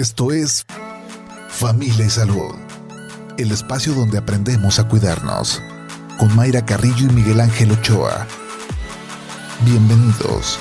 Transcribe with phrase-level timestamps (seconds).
[0.00, 0.64] Esto es
[1.50, 2.54] Familia y Salud,
[3.36, 5.62] el espacio donde aprendemos a cuidarnos,
[6.18, 8.26] con Mayra Carrillo y Miguel Ángel Ochoa.
[9.62, 10.58] Bienvenidos.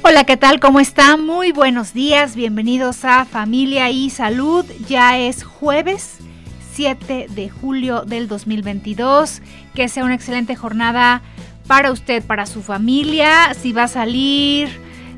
[0.00, 0.58] Hola, ¿qué tal?
[0.58, 1.26] ¿Cómo están?
[1.26, 4.64] Muy buenos días, bienvenidos a Familia y Salud.
[4.88, 6.16] Ya es jueves
[6.72, 9.42] 7 de julio del 2022.
[9.74, 11.20] Que sea una excelente jornada
[11.70, 13.54] para usted, para su familia.
[13.54, 14.68] Si va a salir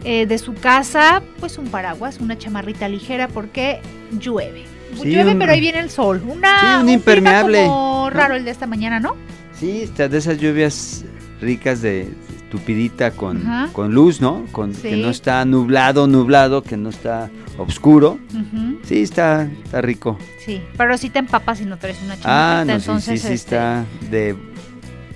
[0.04, 3.80] eh, de su casa, pues un paraguas, una chamarrita ligera porque
[4.20, 4.64] llueve.
[5.02, 6.22] llueve, pero ahí viene el sol.
[6.28, 7.64] Una, un impermeable.
[7.64, 9.16] como raro el de esta mañana, ¿no?
[9.58, 11.06] Sí, está de esas lluvias
[11.40, 12.12] ricas de
[12.50, 13.42] tupidita con,
[13.72, 14.44] con luz, ¿no?
[14.52, 18.18] Con, Que no está nublado, nublado, que no está oscuro.
[18.84, 20.18] Sí, está, está rico.
[20.44, 23.32] Sí, pero si te empapas y no traes una chamarrita, ah, no, entonces sí, sí,
[23.32, 24.51] este está de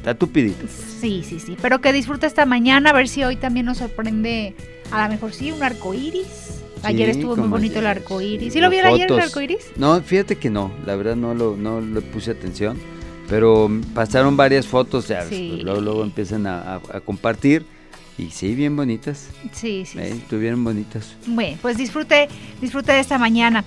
[0.06, 0.66] está tupidito.
[1.00, 1.56] Sí, sí, sí.
[1.60, 4.54] Pero que disfrute esta mañana, a ver si hoy también nos sorprende,
[4.92, 6.62] a lo mejor sí, un arco iris.
[6.84, 8.52] Ayer estuvo muy bonito el arco iris.
[8.52, 9.72] ¿Sí lo vieron ayer el arco iris?
[9.76, 12.78] No, fíjate que no, la verdad no lo, no le puse atención.
[13.28, 17.66] Pero pasaron varias fotos, ya pues, luego, luego, empiezan a, compartir.
[18.16, 19.28] Y sí, bien bonitas.
[19.50, 21.16] Sí, sí, Estuvieron bonitas.
[21.26, 22.28] Bueno, pues disfrute,
[22.60, 23.64] disfrute de esta mañana.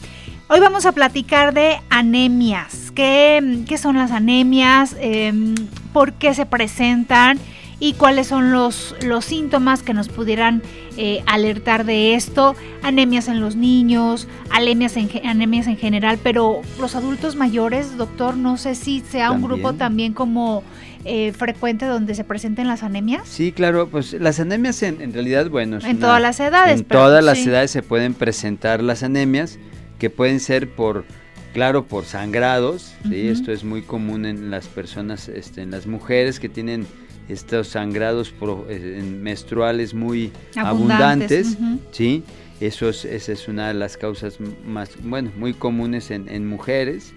[0.47, 2.91] Hoy vamos a platicar de anemias.
[2.95, 4.95] ¿Qué, qué son las anemias?
[4.99, 5.53] Em,
[5.93, 7.39] ¿Por qué se presentan?
[7.79, 10.61] y cuáles son los, los síntomas que nos pudieran
[10.97, 12.55] eh, alertar de esto.
[12.83, 18.57] Anemias en los niños, anemias en, anemias en general, pero los adultos mayores, doctor, no
[18.57, 20.63] sé si sea un grupo también como
[21.05, 23.27] eh, frecuente donde se presenten las anemias.
[23.27, 25.79] Sí, claro, pues las anemias en, realidad, bueno.
[25.81, 26.81] en todas las edades.
[26.81, 29.57] En todas las edades se pueden presentar las anemias,
[29.99, 31.05] que pueden ser por
[31.53, 33.27] claro por sangrados, ¿sí?
[33.27, 36.87] esto es muy común en las personas, este, en las mujeres que tienen
[37.29, 38.33] estos sangrados
[38.69, 41.57] eh, menstruales muy abundantes,
[41.91, 42.23] ¿sí?
[42.59, 47.13] Eso es, esa es una de las causas más, bueno, muy comunes en, mujeres.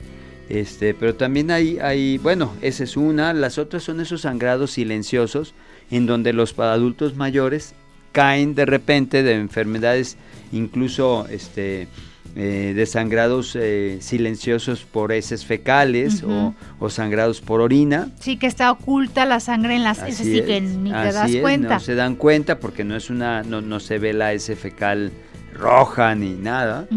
[0.49, 5.55] Este, pero también hay, hay, bueno, esa es una, las otras son esos sangrados silenciosos
[5.91, 7.75] en donde los adultos mayores
[8.13, 10.17] caen de repente de enfermedades
[10.53, 11.89] incluso este,
[12.35, 18.09] eh, de sangrados eh, silenciosos por heces fecales o, sangrados por orina.
[18.21, 21.75] Sí, que está oculta la sangre en las heces y que ni te das cuenta.
[21.75, 25.13] No se dan cuenta porque no es una, no, no se ve la heces fecal
[25.53, 26.89] roja ni nada.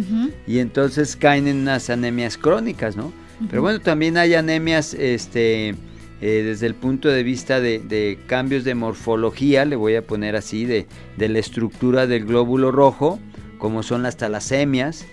[0.47, 3.11] Y entonces caen en unas anemias crónicas, ¿no?
[3.49, 5.75] Pero bueno, también hay anemias, este, eh,
[6.21, 10.65] desde el punto de vista de, de, cambios de morfología, le voy a poner así,
[10.65, 13.19] de, de la estructura del glóbulo rojo,
[13.57, 15.05] como son las talasemias,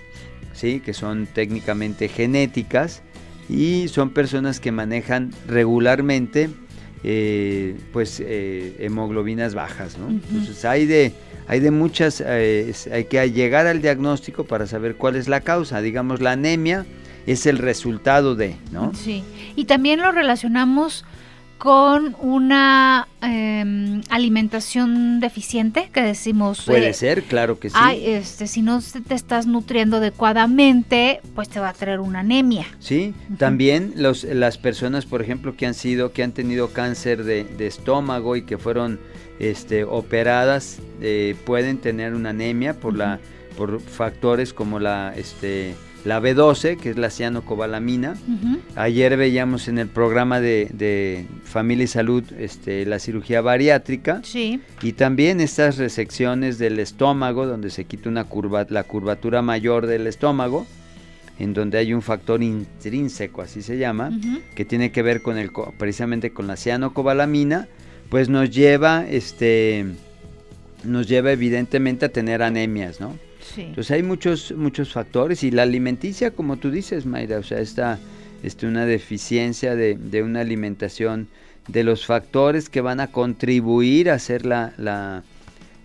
[0.53, 0.81] ¿sí?
[0.81, 3.03] que son técnicamente genéticas
[3.49, 6.51] y son personas que manejan regularmente
[7.05, 9.99] eh, pues eh, hemoglobinas bajas.
[9.99, 10.09] ¿no?
[10.09, 11.13] Entonces hay de,
[11.49, 15.81] hay de muchas, eh, hay que llegar al diagnóstico para saber cuál es la causa.
[15.81, 16.87] Digamos, la anemia
[17.27, 18.93] es el resultado de, ¿no?
[18.95, 19.25] Sí,
[19.57, 21.05] y también lo relacionamos
[21.63, 26.65] con una em, alimentación deficiente, que decimos...
[26.67, 27.77] Puede eh, ser, claro que sí.
[28.01, 32.67] este, si no te estás nutriendo adecuadamente, pues te va a traer una anemia.
[32.81, 37.47] Sí, también los, las personas, por ejemplo, que han sido, que han tenido cáncer de,
[37.65, 38.99] estómago y que fueron
[39.39, 43.21] este, operadas, eh, pueden tener una anemia por, la,
[43.57, 45.15] por factores como la...
[45.17, 48.15] Este, la B12, que es la cianocobalamina.
[48.75, 54.21] Ayer veíamos en el programa de, Familia y Salud este, la cirugía bariátrica.
[54.25, 54.61] Sí.
[54.83, 60.07] Y también estas resecciones del estómago, donde se quita una curva, la curvatura mayor del
[60.07, 60.67] estómago,
[61.39, 64.11] en donde hay un factor intrínseco, así se llama,
[64.55, 67.69] que tiene que ver con el, precisamente con la cianocobalamina,
[68.11, 69.87] pues nos lleva, este,
[70.85, 73.17] nos lleva evidentemente a tener anemias, ¿no?
[73.57, 77.99] Entonces hay muchos, muchos factores y la alimenticia, como tú dices, Mayra, o sea, esta,
[78.43, 81.29] este, una deficiencia de, de, una alimentación,
[81.69, 85.23] de los factores que van a contribuir a hacer la, la,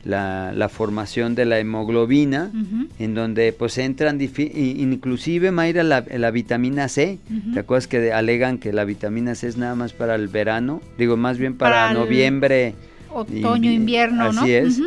[0.04, 2.52] la, formación de la hemoglobina,
[2.98, 7.20] en donde pues entran, inclusive Mayra, la, la vitamina C,
[7.54, 10.82] ¿te acuerdas que alegan que la vitamina C es nada más para el verano?
[10.98, 12.74] Digo, más bien para, noviembre.
[13.14, 14.42] Otoño, invierno, ¿no?
[14.42, 14.82] Así es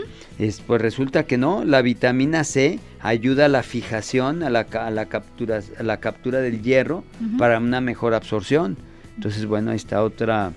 [0.67, 5.61] pues resulta que no, la vitamina C ayuda a la fijación, a la, la captura,
[5.79, 7.05] a la captura del hierro
[7.39, 8.79] para una mejor absorción.
[9.17, 10.53] Entonces, bueno, ahí está otra,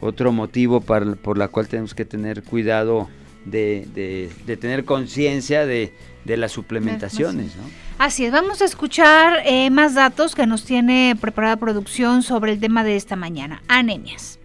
[0.00, 3.08] otro motivo por la cual tenemos que tener cuidado
[3.44, 4.30] de,
[4.60, 5.92] tener conciencia de,
[6.24, 7.56] las suplementaciones.
[7.56, 7.62] ¿no?
[7.98, 12.60] Así es, vamos a escuchar eh, más datos que nos tiene preparada producción sobre el
[12.60, 14.38] tema de esta mañana, anemias.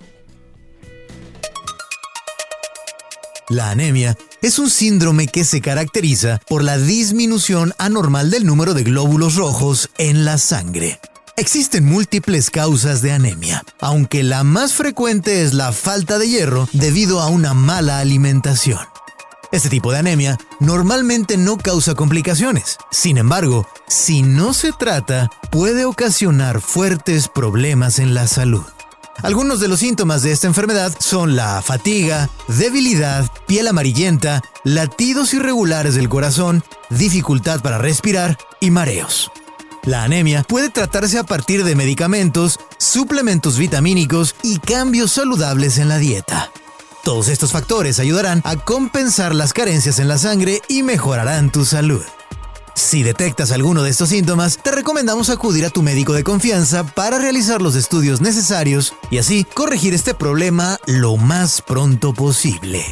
[3.49, 8.83] La anemia es un síndrome que se caracteriza por la disminución anormal del número de
[8.83, 10.99] glóbulos rojos en la sangre.
[11.37, 17.21] Existen múltiples causas de anemia, aunque la más frecuente es la falta de hierro debido
[17.21, 18.79] a una mala alimentación.
[19.53, 22.77] Este tipo de anemia normalmente no causa complicaciones.
[22.91, 28.65] Sin embargo, si no se trata, puede ocasionar fuertes problemas en la salud.
[29.21, 35.95] Algunos de los síntomas de esta enfermedad son la fatiga, debilidad, piel amarillenta, latidos irregulares
[35.95, 39.31] del corazón, dificultad para respirar y mareos.
[39.83, 45.97] La anemia puede tratarse a partir de medicamentos, suplementos vitamínicos y cambios saludables en la
[45.97, 46.51] dieta.
[47.03, 52.01] Todos estos factores ayudarán a compensar las carencias en la sangre y mejorarán tu salud.
[52.75, 57.19] Si detectas alguno de estos síntomas, te recomendamos acudir a tu médico de confianza para
[57.19, 62.83] realizar los estudios necesarios y así corregir este problema lo más pronto posible.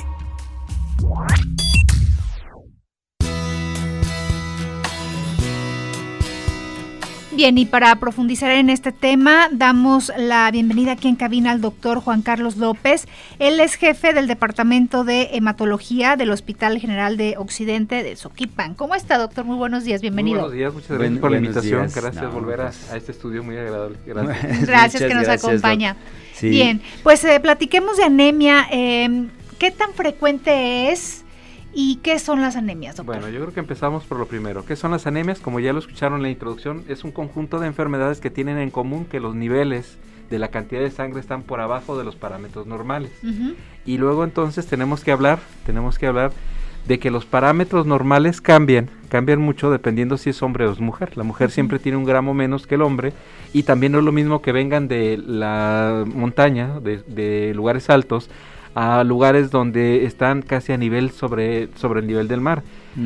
[7.42, 12.00] Bien, y para profundizar en este tema, damos la bienvenida aquí en cabina al doctor
[12.00, 13.08] Juan Carlos López.
[13.40, 18.76] Él es jefe del Departamento de Hematología del Hospital General de Occidente de Soquipan.
[18.76, 19.44] ¿Cómo está, doctor?
[19.44, 20.42] Muy buenos días, bienvenido.
[20.42, 21.90] Muy buenos días, muchas gracias por la invitación.
[21.96, 23.98] Gracias por volver a, este estudio muy agradable.
[24.06, 25.98] Gracias, gracias que nos acompaña.
[26.44, 28.68] Bien, pues eh, platiquemos de anemia.
[28.72, 31.26] Eh, ¿Qué tan frecuente es?
[31.74, 33.16] ¿Y qué son las anemias, doctor?
[33.16, 34.66] Bueno, yo creo que empezamos por lo primero.
[34.66, 35.40] ¿Qué son las anemias?
[35.40, 38.72] Como ya lo escucharon en la introducción, es un conjunto de enfermedades que tienen en
[38.72, 39.98] común que los niveles
[40.30, 43.12] de la cantidad de sangre están por abajo de los parámetros normales.
[43.86, 46.32] Y luego entonces tenemos que hablar, tenemos que hablar
[46.88, 51.16] de que los parámetros normales cambian, cambian mucho dependiendo si es hombre o es mujer.
[51.16, 53.14] La mujer siempre tiene un gramo menos que el hombre
[53.54, 58.30] y también no es lo mismo que vengan de la montaña, de lugares altos,
[58.76, 62.64] a lugares donde están casi a nivel sobre, sobre el nivel del mar.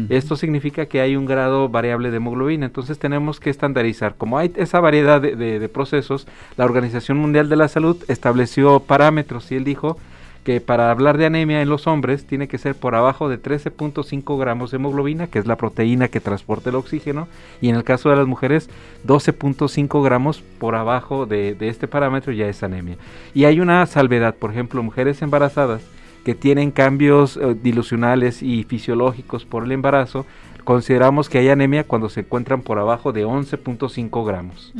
[0.10, 4.16] Esto significa que hay un grado variable de hemoglobina, entonces tenemos que estandarizar.
[4.18, 6.28] Como hay esa variedad de, de procesos,
[6.58, 9.98] la Organización Mundial de la Salud estableció parámetros y él dijo
[10.46, 14.40] que para hablar de anemia en los hombres tiene que ser por abajo de 13.5
[14.40, 17.28] gramos de hemoglobina, que es la proteína que transporta el oxígeno,
[17.62, 18.70] y en el caso de las mujeres
[19.08, 22.96] 12.5 gramos por abajo de, este parámetro ya es anemia.
[23.34, 25.82] Y hay una salvedad, por ejemplo, mujeres embarazadas
[26.24, 30.28] que tienen cambios eh, dilucionales y fisiológicos por el embarazo,
[30.64, 34.74] consideramos que hay anemia cuando se encuentran por abajo de 11.5 gramos.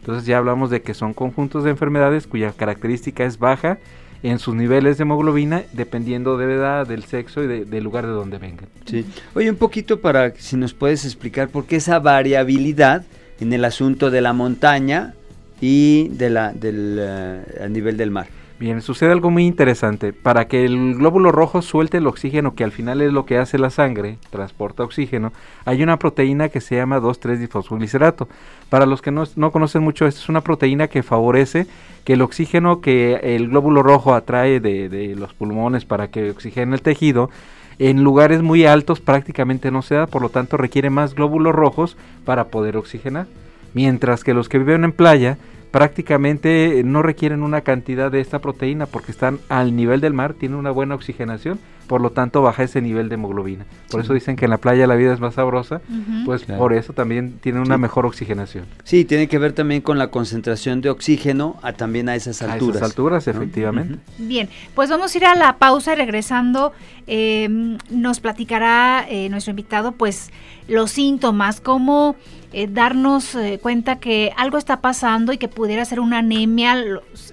[0.00, 3.78] Entonces ya hablamos de que son conjuntos de enfermedades cuya característica es baja
[4.24, 8.38] en sus niveles de hemoglobina dependiendo de edad, del sexo y del lugar de donde
[8.38, 8.66] vengan.
[8.86, 9.04] Sí.
[9.34, 13.04] Oye, un poquito para si nos puedes explicar por qué esa variabilidad
[13.38, 15.14] en el asunto de la montaña
[15.60, 18.26] y de la, del uh, nivel del mar.
[18.56, 20.12] Bien, sucede algo muy interesante.
[20.12, 23.58] Para que el glóbulo rojo suelte el oxígeno, que al final es lo que hace
[23.58, 25.32] la sangre, transporta oxígeno,
[25.64, 28.28] hay una proteína que se llama 2,3-difosfoglicerato.
[28.70, 31.66] Para los que no, conocen mucho, esta es una proteína que favorece
[32.04, 36.76] que el oxígeno que el glóbulo rojo atrae de, de los pulmones para que oxigene
[36.76, 37.30] el tejido,
[37.80, 41.96] en lugares muy altos prácticamente no se da, por lo tanto requiere más glóbulos rojos
[42.24, 43.26] para poder oxigenar.
[43.72, 45.38] Mientras que los que viven en playa
[45.74, 50.56] prácticamente no requieren una cantidad de esta proteína porque están al nivel del mar, tienen
[50.56, 53.66] una buena oxigenación, por lo tanto baja ese nivel de hemoglobina.
[53.90, 55.80] Por eso dicen que en la playa la vida es más sabrosa,
[56.24, 58.66] pues por eso también tienen una mejor oxigenación.
[58.84, 62.76] Sí, tiene que ver también con la concentración de oxígeno a, también a esas alturas.
[62.76, 63.98] A esas alturas, efectivamente.
[64.18, 66.72] Bien, pues vamos a ir a la pausa y regresando
[67.06, 67.48] eh,
[67.90, 70.30] nos platicará eh, nuestro invitado pues
[70.68, 72.16] los síntomas, cómo
[72.56, 76.76] eh, darnos eh, cuenta que algo está pasando y que pudiera ser una anemia,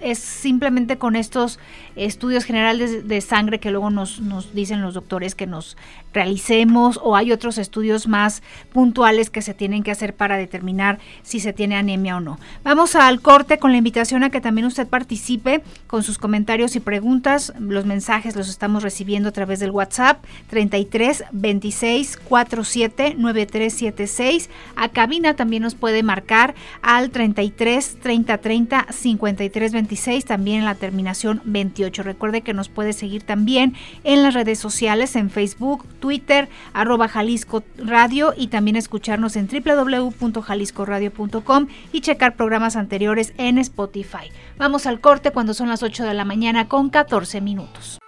[0.01, 1.59] es simplemente con estos
[1.95, 5.77] estudios generales de, sangre que luego nos, nos, dicen los doctores que nos
[6.13, 8.43] realicemos o hay otros estudios más
[8.73, 12.39] puntuales que se tienen que hacer para determinar si se tiene anemia o no.
[12.63, 16.79] Vamos al corte con la invitación a que también usted participe con sus comentarios y
[16.79, 17.53] preguntas.
[17.59, 24.49] Los mensajes los estamos recibiendo a través del WhatsApp 33 26 47 9376.
[24.75, 30.75] A cabina también nos puede marcar al 33 30 30 53 26, también en la
[30.75, 32.03] terminación 28.
[32.03, 37.63] Recuerde que nos puede seguir también en las redes sociales, en Facebook, Twitter, arroba Jalisco
[37.77, 44.31] Radio y también escucharnos en www.jaliscoradio.com y checar programas anteriores en Spotify.
[44.57, 47.99] Vamos al corte cuando son las 8 de la mañana con 14 minutos.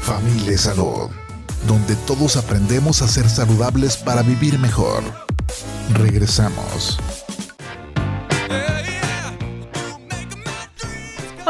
[0.00, 1.10] Familia Salud,
[1.66, 5.02] donde todos aprendemos a ser saludables para vivir mejor.
[5.94, 6.98] Regresamos.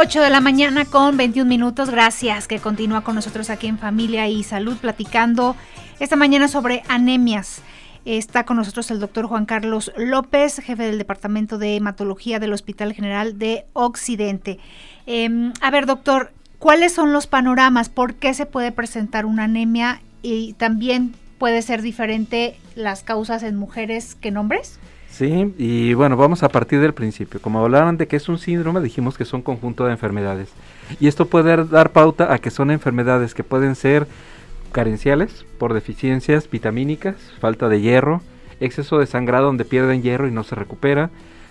[0.00, 1.90] 8 de la mañana con 21 minutos.
[1.90, 5.56] Gracias que continúa con nosotros aquí en Familia y Salud platicando
[5.98, 7.62] esta mañana sobre anemias.
[8.04, 12.92] Está con nosotros el doctor Juan Carlos López, jefe del Departamento de Hematología del Hospital
[12.92, 14.60] General de Occidente.
[15.06, 17.88] Em, a ver, doctor, ¿cuáles son los panoramas?
[17.88, 20.00] ¿Por qué se puede presentar una anemia?
[20.22, 24.78] Y también puede ser diferente las causas en mujeres que en hombres.
[25.18, 27.42] Sí, y bueno, vamos a partir del principio.
[27.42, 30.48] Como hablaban de que es un síndrome, dijimos que son conjunto de enfermedades.
[31.00, 34.06] Y esto puede dar pauta a que son enfermedades que pueden ser
[34.70, 38.22] carenciales por deficiencias vitamínicas, falta de hierro,
[38.60, 41.10] exceso de sangrado donde pierden hierro y no se recupera,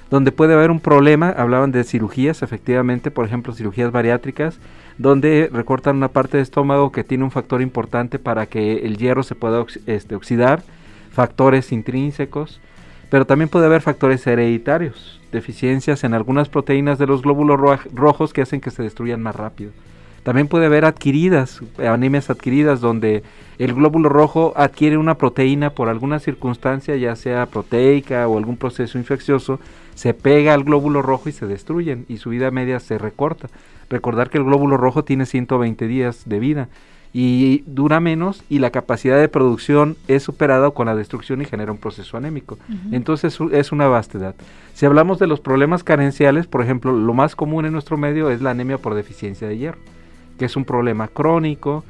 [0.09, 4.59] donde puede haber un problema, hablaban de cirugías, efectivamente, por ejemplo, cirugías bariátricas,
[4.97, 9.24] donde recortan una parte del estómago que tiene un factor importante para que el hierro
[9.24, 10.63] se pueda este, oxidar,
[11.12, 12.62] factores intrínsecos,
[13.09, 18.41] pero también puede haber factores hereditarios, deficiencias en algunas proteínas de los glóbulos rojos que
[18.41, 19.71] hacen que se destruyan más rápido.
[20.23, 23.23] También puede haber adquiridas, anemias adquiridas, donde
[23.59, 28.97] el glóbulo rojo adquiere una proteína por alguna circunstancia, ya sea proteica o algún proceso
[28.97, 29.61] infeccioso,
[29.95, 33.47] se pega al glóbulo rojo y se destruyen y su vida media se recorta.
[33.89, 36.67] Recordar que el glóbulo rojo tiene 120 días de vida
[37.13, 41.71] y dura menos y la capacidad de producción es superada con la destrucción y genera
[41.71, 42.57] un proceso anémico.
[42.91, 44.35] Entonces es una vastedad.
[44.73, 48.41] Si hablamos de los problemas carenciales, por ejemplo, lo más común en nuestro medio es
[48.41, 49.79] la anemia por deficiencia de hierro,
[50.37, 51.83] que es un problema crónico,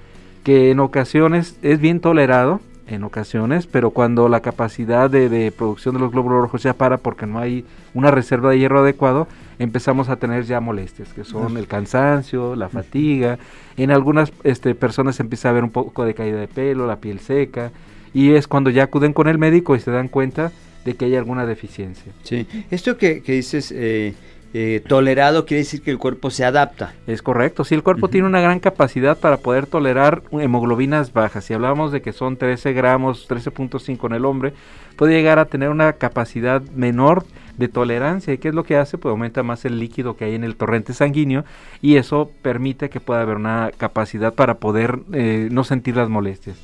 [0.43, 6.01] que en ocasiones es bien tolerado, en ocasiones, pero cuando la capacidad de, producción de
[6.01, 9.27] los glóbulos rojos ya para porque no hay una reserva de hierro adecuado,
[9.59, 13.37] empezamos a tener ya molestias, que son el cansancio, la fatiga,
[13.75, 17.19] en algunas este, personas empieza a haber un poco de caída de pelo, la piel
[17.19, 17.71] seca,
[18.13, 20.51] y es cuando ya acuden con el médico y se dan cuenta
[20.85, 22.13] de que hay alguna deficiencia.
[22.23, 23.73] Sí, esto que, que dices...
[23.75, 24.13] Eh,
[24.53, 26.93] eh, tolerado quiere decir que el cuerpo se adapta.
[27.05, 31.45] Es correcto, sí, el cuerpo tiene una gran capacidad para poder tolerar hemoglobinas bajas.
[31.45, 34.53] Si hablamos de que son 13 gramos, 13.5 en el hombre,
[34.95, 37.25] puede llegar a tener una capacidad menor
[37.57, 38.33] de tolerancia.
[38.33, 38.97] ¿Y qué es lo que hace?
[38.97, 41.43] Pues aumenta más el líquido que hay en el torrente sanguíneo
[41.81, 46.57] y eso permite que pueda haber una capacidad para poder eh, no sentir las molestias.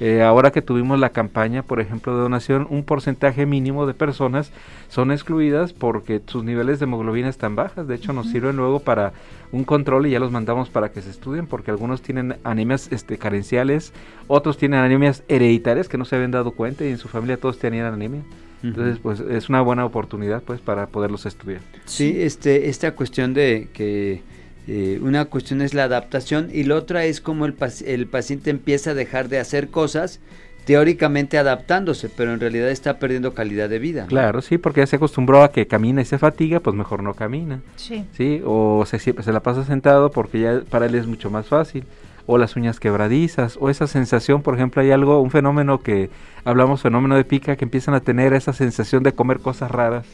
[0.00, 4.52] Eh, ahora que tuvimos la campaña, por ejemplo, de donación, un porcentaje mínimo de personas
[4.88, 7.86] son excluidas porque sus niveles de hemoglobina están bajas.
[7.86, 9.12] De hecho, nos sirven luego para
[9.52, 13.18] un control y ya los mandamos para que se estudien porque algunos tienen anemias este,
[13.18, 13.92] carenciales,
[14.26, 17.58] otros tienen anemias hereditarias que no se habían dado cuenta y en su familia todos
[17.58, 18.22] tenían anemia.
[18.62, 21.60] Entonces, pues es una buena oportunidad pues para poderlos estudiar.
[21.84, 24.22] Sí, este, esta cuestión de que
[24.68, 28.90] eh, una cuestión es la adaptación y la otra es como el, el paciente empieza
[28.90, 30.20] a dejar de hacer cosas
[30.64, 34.06] teóricamente adaptándose, pero en realidad está perdiendo calidad de vida.
[34.06, 37.14] Claro, sí, porque ya se acostumbró a que camina y se fatiga, pues mejor no
[37.14, 37.60] camina.
[37.74, 38.04] Sí.
[38.12, 38.40] ¿sí?
[38.44, 41.84] O se, se la pasa sentado porque ya para él es mucho más fácil
[42.26, 46.10] o las uñas quebradizas, o esa sensación, por ejemplo, hay algo, un fenómeno que
[46.44, 50.06] hablamos, fenómeno de pica, que empiezan a tener esa sensación de comer cosas raras,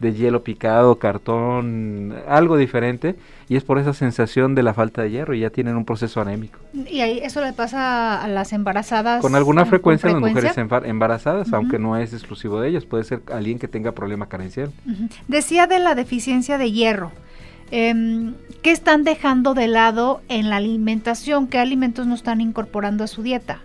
[0.00, 3.16] de hielo picado, cartón, algo diferente,
[3.48, 6.20] y es por esa sensación de la falta de hierro, y ya tienen un proceso
[6.22, 6.58] anémico.
[6.72, 9.20] ¿Y ahí eso le pasa a las embarazadas?
[9.20, 13.20] Con alguna frecuencia, en las mujeres embarazadas, aunque no es exclusivo de ellas, puede ser
[13.30, 14.72] alguien que tenga problema carencial.
[15.28, 17.12] Decía de la deficiencia de hierro.
[17.70, 21.46] Eh, ¿Qué están dejando de lado en la alimentación?
[21.46, 23.60] ¿Qué alimentos no están incorporando a su dieta?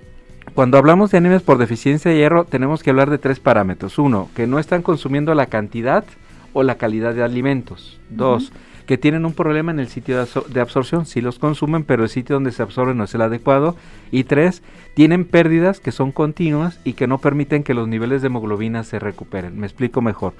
[0.53, 3.99] Cuando hablamos de anemias por deficiencia de hierro, tenemos que hablar de tres parámetros.
[3.99, 6.05] Uno, que no están consumiendo la cantidad
[6.53, 7.99] o la calidad de alimentos.
[8.09, 8.53] Dos,
[8.85, 11.05] que tienen un problema en el sitio de, absorción.
[11.05, 13.75] Sí los consumen, pero el sitio donde se absorbe no es el adecuado.
[14.11, 18.27] Y tres, tienen pérdidas que son continuas y que no permiten que los niveles de
[18.27, 19.59] hemoglobina se recuperen.
[19.59, 20.33] Me explico mejor.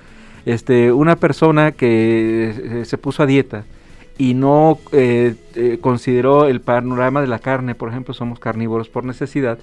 [0.46, 3.66] Este, una persona que eh, se puso a dieta
[4.18, 9.04] y no eh, eh, consideró el panorama de la carne, por ejemplo, somos carnívoros por
[9.04, 9.58] necesidad,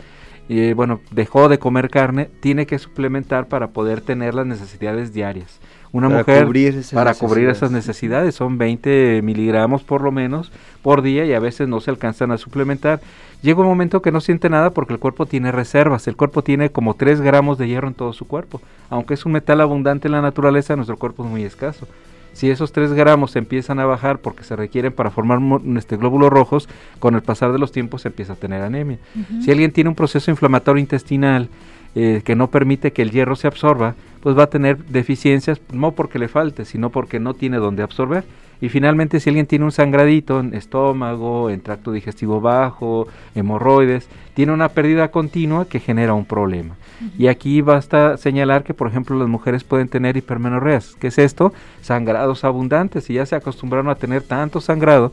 [0.48, 5.60] y bueno, dejó de comer carne, tiene que suplementar para poder tener las necesidades diarias.
[5.92, 6.48] Una mujer
[6.94, 11.68] para cubrir esas necesidades son 20 miligramos por lo menos por día y a veces
[11.68, 13.00] no se alcanzan a suplementar.
[13.42, 16.08] Llega un momento que no siente nada porque el cuerpo tiene reservas.
[16.08, 18.62] El cuerpo tiene como 3 gramos de hierro en todo su cuerpo.
[18.88, 21.86] Aunque es un metal abundante en la naturaleza, nuestro cuerpo es muy escaso.
[22.32, 25.40] Si esos 3 gramos empiezan a bajar porque se requieren para formar
[25.76, 26.68] este, glóbulos rojos,
[26.98, 28.98] con el pasar de los tiempos se empieza a tener anemia.
[29.44, 31.50] Si alguien tiene un proceso inflamatorio intestinal
[31.94, 35.92] eh, que no permite que el hierro se absorba, pues va a tener deficiencias, no
[35.92, 38.24] porque le falte, sino porque no tiene dónde absorber.
[38.62, 44.52] Y finalmente, si alguien tiene un sangradito en estómago, en tracto digestivo bajo, hemorroides, tiene
[44.52, 46.76] una pérdida continua que genera un problema.
[47.18, 50.94] Y aquí basta señalar que, por ejemplo, las mujeres pueden tener hipermenorreas.
[51.00, 51.52] ¿Qué es esto?
[51.80, 53.10] Sangrados abundantes.
[53.10, 55.10] Y ya se acostumbraron a tener tanto sangrado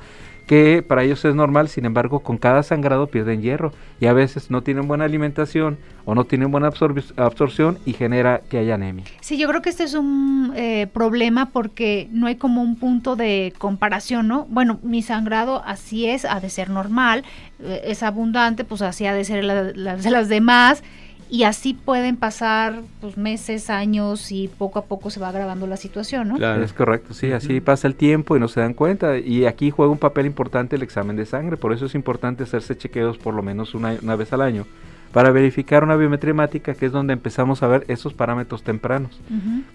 [0.50, 4.50] que para ellos es normal, sin embargo, con cada sangrado pierden hierro y a veces
[4.50, 6.72] no tienen buena alimentación o no tienen buena
[7.18, 9.06] absorción y genera que haya anemia.
[9.22, 13.15] Sí, yo creo que este es un eh, problema porque no hay como un punto
[13.15, 14.48] de comparación, ¿no?
[14.50, 17.25] Bueno, mi sangrado así es, ha de ser normal,
[17.60, 20.82] eh, es abundante, pues así ha de ser de las demás
[21.29, 25.77] y así pueden pasar pues, meses, años y poco a poco se va agravando la
[25.77, 26.36] situación, ¿no?
[26.38, 29.69] Claro, es correcto, sí, así pasa el tiempo y no se dan cuenta y aquí
[29.69, 33.36] juega un papel importante el examen de sangre, por eso es importante hacerse chequeos por
[33.36, 34.65] lo menos una, vez al año
[35.13, 39.19] para verificar una biometría hemática que es donde empezamos a ver esos parámetros tempranos.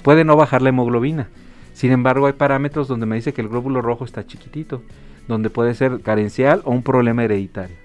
[0.03, 1.29] Puede no bajar la hemoglobina,
[1.73, 4.83] sin embargo hay parámetros donde me dice que el glóbulo rojo está chiquitito,
[5.29, 7.84] donde puede ser carencial o un problema hereditario.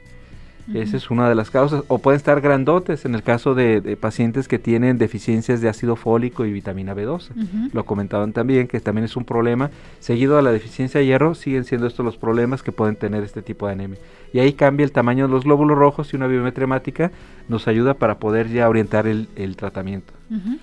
[0.74, 1.84] Esa es una de las causas.
[1.88, 6.46] O pueden estar grandotes en el caso de, pacientes que tienen deficiencias de ácido fólico
[6.46, 7.72] y vitamina B12.
[7.74, 9.72] Lo comentaban también, que también es un problema.
[10.00, 13.42] Seguido a la deficiencia de hierro, siguen siendo estos los problemas que pueden tener este
[13.42, 14.00] tipo de anemia.
[14.34, 17.12] Y ahí cambia el tamaño de los glóbulos rojos y una biometría hemática
[17.48, 20.14] nos ayuda para poder ya orientar el, tratamiento.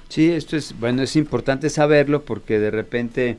[0.08, 3.36] Sí, esto es, bueno, es importante saberlo porque de repente,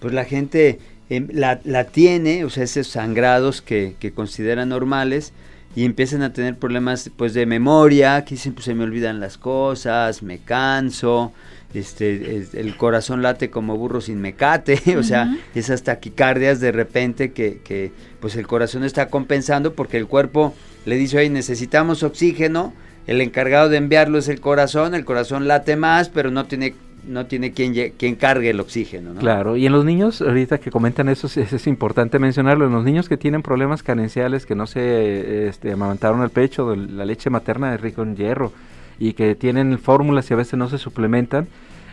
[0.00, 5.32] pues la gente em, la, la, tiene, o sea, esos sangrados que, que consideran normales,
[5.74, 9.38] y empiezan a tener problemas pues de memoria, que dicen pues se me olvidan las
[9.38, 11.32] cosas, me canso,
[11.74, 17.60] este el corazón late como burro sin mecate, o sea, esas taquicardias de repente que,
[17.62, 20.54] que pues el corazón está compensando porque el cuerpo
[20.86, 22.72] le dice, oye, necesitamos oxígeno,
[23.06, 26.74] el encargado de enviarlo es el corazón, el corazón late más, pero no tiene
[27.06, 29.14] no tiene quien, quien cargue el oxígeno.
[29.14, 29.20] ¿no?
[29.20, 33.08] Claro, y en los niños, ahorita que comentan eso, es, importante mencionarlo, en los niños
[33.08, 37.80] que tienen problemas carenciales, que no se este, amamantaron el pecho, la leche materna es
[37.80, 38.52] rico en hierro,
[38.98, 41.48] y que tienen fórmulas y a veces no se suplementan,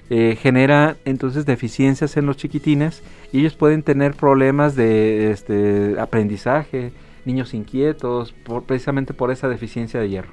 [0.10, 6.92] eh, genera entonces deficiencias en los chiquitines y ellos pueden tener problemas de este, aprendizaje,
[7.28, 8.34] niños inquietos,
[8.66, 10.32] precisamente por esa deficiencia de hierro.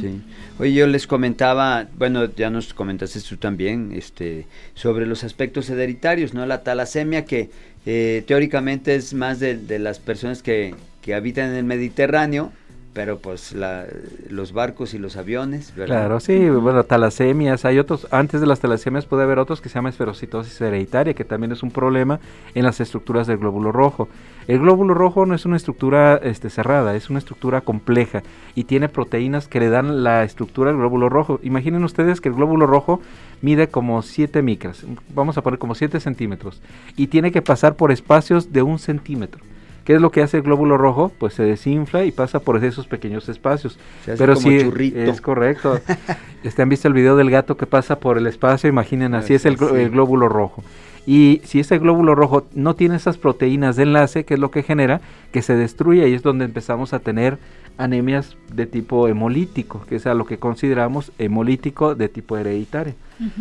[0.00, 0.22] Sí.
[0.58, 6.32] Oye, yo les comentaba, bueno, ya nos comentaste tú también, este, sobre los aspectos hereditarios,
[6.32, 6.46] ¿no?
[6.46, 7.50] La talasemia que
[7.84, 12.52] eh, teóricamente es más de, de las personas que, que habitan en el Mediterráneo,
[12.96, 13.84] pero pues la,
[14.30, 15.98] los barcos y los aviones, ¿verdad?
[15.98, 19.74] Claro, sí, bueno, talasemias, hay otros, antes de las talasemias puede haber otros que se
[19.74, 22.20] llama esferocitosis hereditaria, que también es un problema
[22.54, 24.08] en las estructuras del glóbulo rojo.
[24.48, 28.22] El glóbulo rojo no es una estructura este, cerrada, es una estructura compleja
[28.54, 31.38] y tiene proteínas que le dan la estructura del glóbulo rojo.
[31.42, 33.02] Imaginen ustedes que el glóbulo rojo
[33.42, 36.62] mide como 7 micras, vamos a poner como 7 centímetros,
[36.96, 39.42] y tiene que pasar por espacios de un centímetro.
[39.86, 41.12] ¿Qué es lo que hace el glóbulo rojo?
[41.16, 43.78] Pues se desinfla y pasa por esos pequeños espacios.
[44.04, 44.58] Pero sí,
[44.96, 45.78] es correcto.
[46.42, 48.68] este, ¿Han visto el video del gato que pasa por el espacio?
[48.68, 50.64] Imaginen, así es el, el, glóbulo rojo.
[51.06, 54.64] Y si ese glóbulo rojo no tiene esas proteínas de enlace, ¿qué es lo que
[54.64, 55.00] genera?
[55.30, 57.38] Que se destruye y es donde empezamos a tener
[57.78, 62.94] anemias de tipo hemolítico, que es a lo que consideramos hemolítico de tipo hereditario.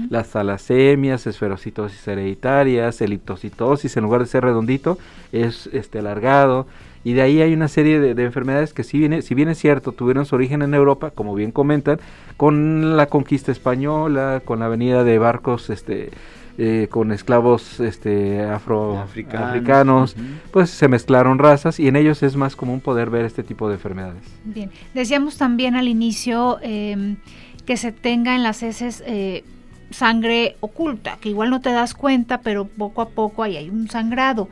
[0.10, 4.98] Las talasemias, esferocitosis hereditarias, eliptocitosis, en lugar de ser redondito,
[5.34, 6.66] es este alargado.
[7.04, 9.92] Y de ahí hay una serie de, enfermedades que si viene, si bien es cierto,
[9.92, 12.00] tuvieron su origen en Europa, como bien comentan,
[12.38, 16.10] con la conquista española, con la venida de barcos este,
[16.58, 20.16] eh, con esclavos este, afroamericanos,
[20.52, 23.76] pues se mezclaron razas y en ellos es más común poder ver este tipo de
[23.76, 24.24] enfermedades.
[24.46, 27.18] Bien, decíamos también al inicio em,
[27.66, 29.44] que se tenga en las heces eh,
[29.90, 33.90] sangre oculta, que igual no te das cuenta, pero poco a poco ahí hay un
[33.90, 34.48] sangrado.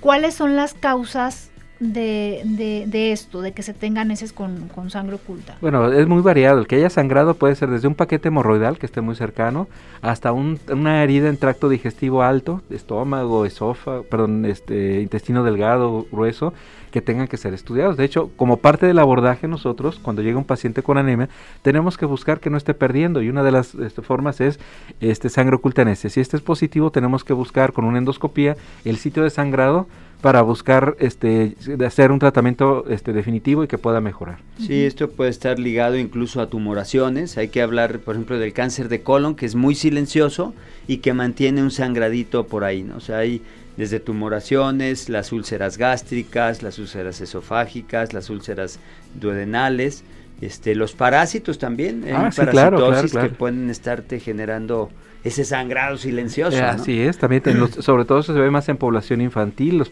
[0.00, 5.16] ¿Cuáles son las causas de, de, esto, de que se tengan heces con, con, sangre
[5.16, 5.56] oculta?
[5.60, 6.60] Bueno, es muy variado.
[6.60, 9.68] El que haya sangrado puede ser desde un paquete hemorroidal que esté muy cercano
[10.02, 16.52] hasta una herida en tracto digestivo alto, estómago, esófago, perdón, este, intestino delgado, grueso,
[16.90, 17.96] que tengan que ser estudiados.
[17.96, 21.28] De hecho, como parte del abordaje nosotros, cuando llega un paciente con anemia,
[21.62, 24.58] tenemos que buscar que no esté perdiendo y una de las este, formas es
[25.00, 26.10] este, sangre oculta en ese.
[26.10, 29.86] Si este es positivo, tenemos que buscar con una endoscopía el sitio de sangrado
[30.20, 31.54] para buscar este
[31.86, 34.38] hacer un tratamiento este definitivo y que pueda mejorar.
[34.58, 37.38] Sí, esto puede estar ligado incluso a tumoraciones.
[37.38, 40.54] Hay que hablar, por ejemplo, del cáncer de colon que es muy silencioso
[40.88, 42.96] y que mantiene un sangradito por ahí, ¿no?
[42.96, 43.42] O sea, hay
[43.76, 48.80] desde tumoraciones, las úlceras gástricas, las úlceras esofágicas, las úlceras
[49.14, 50.02] duodenales,
[50.40, 53.28] Este, los parásitos también, hay Ah, sí, parasitosis claro, claro, claro.
[53.28, 54.88] que pueden estarte generando
[55.28, 56.56] ese sangrado silencioso.
[56.56, 56.66] Eh, ¿no?
[56.68, 59.90] Así es, también ten- los- sobre todo eso se ve más en población infantil, los,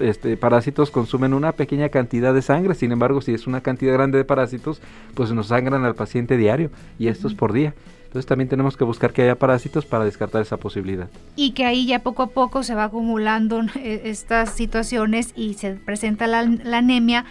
[0.00, 4.18] este, parásitos consumen una pequeña cantidad de sangre, sin embargo si es una cantidad grande
[4.18, 4.80] de parásitos,
[5.14, 7.74] pues nos sangran al paciente diario y esto es por día.
[8.06, 11.08] Entonces también tenemos que buscar que haya parásitos para descartar esa posibilidad.
[11.34, 15.72] y que ahí ya poco a poco se va acumulando eh, estas situaciones y se
[15.74, 17.24] presenta la, la anemia,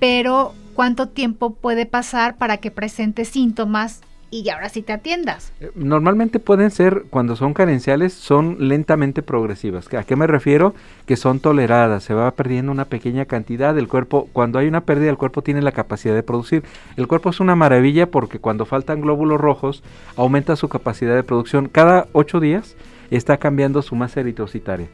[0.00, 5.52] pero ¿cuánto tiempo puede pasar para que presente síntomas y ahora sí te atiendas?
[5.60, 9.92] Eh, Normalmente pueden ser, cuando son carenciales, son lentamente progresivas.
[9.94, 10.74] ¿A qué me refiero?
[11.06, 14.28] Que son toleradas, se va perdiendo una pequeña cantidad del cuerpo.
[14.32, 16.64] Cuando hay una pérdida, el cuerpo tiene la capacidad de producir.
[16.96, 19.82] El cuerpo es una maravilla porque cuando faltan glóbulos rojos,
[20.16, 21.68] aumenta su capacidad de producción.
[21.68, 22.76] Cada ocho días
[23.10, 24.88] está cambiando su masa eritrocitaria.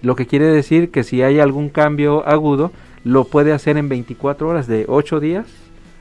[0.00, 2.70] Lo que quiere decir que si hay algún cambio agudo,
[3.04, 5.46] lo puede hacer en 24 horas, de 8 días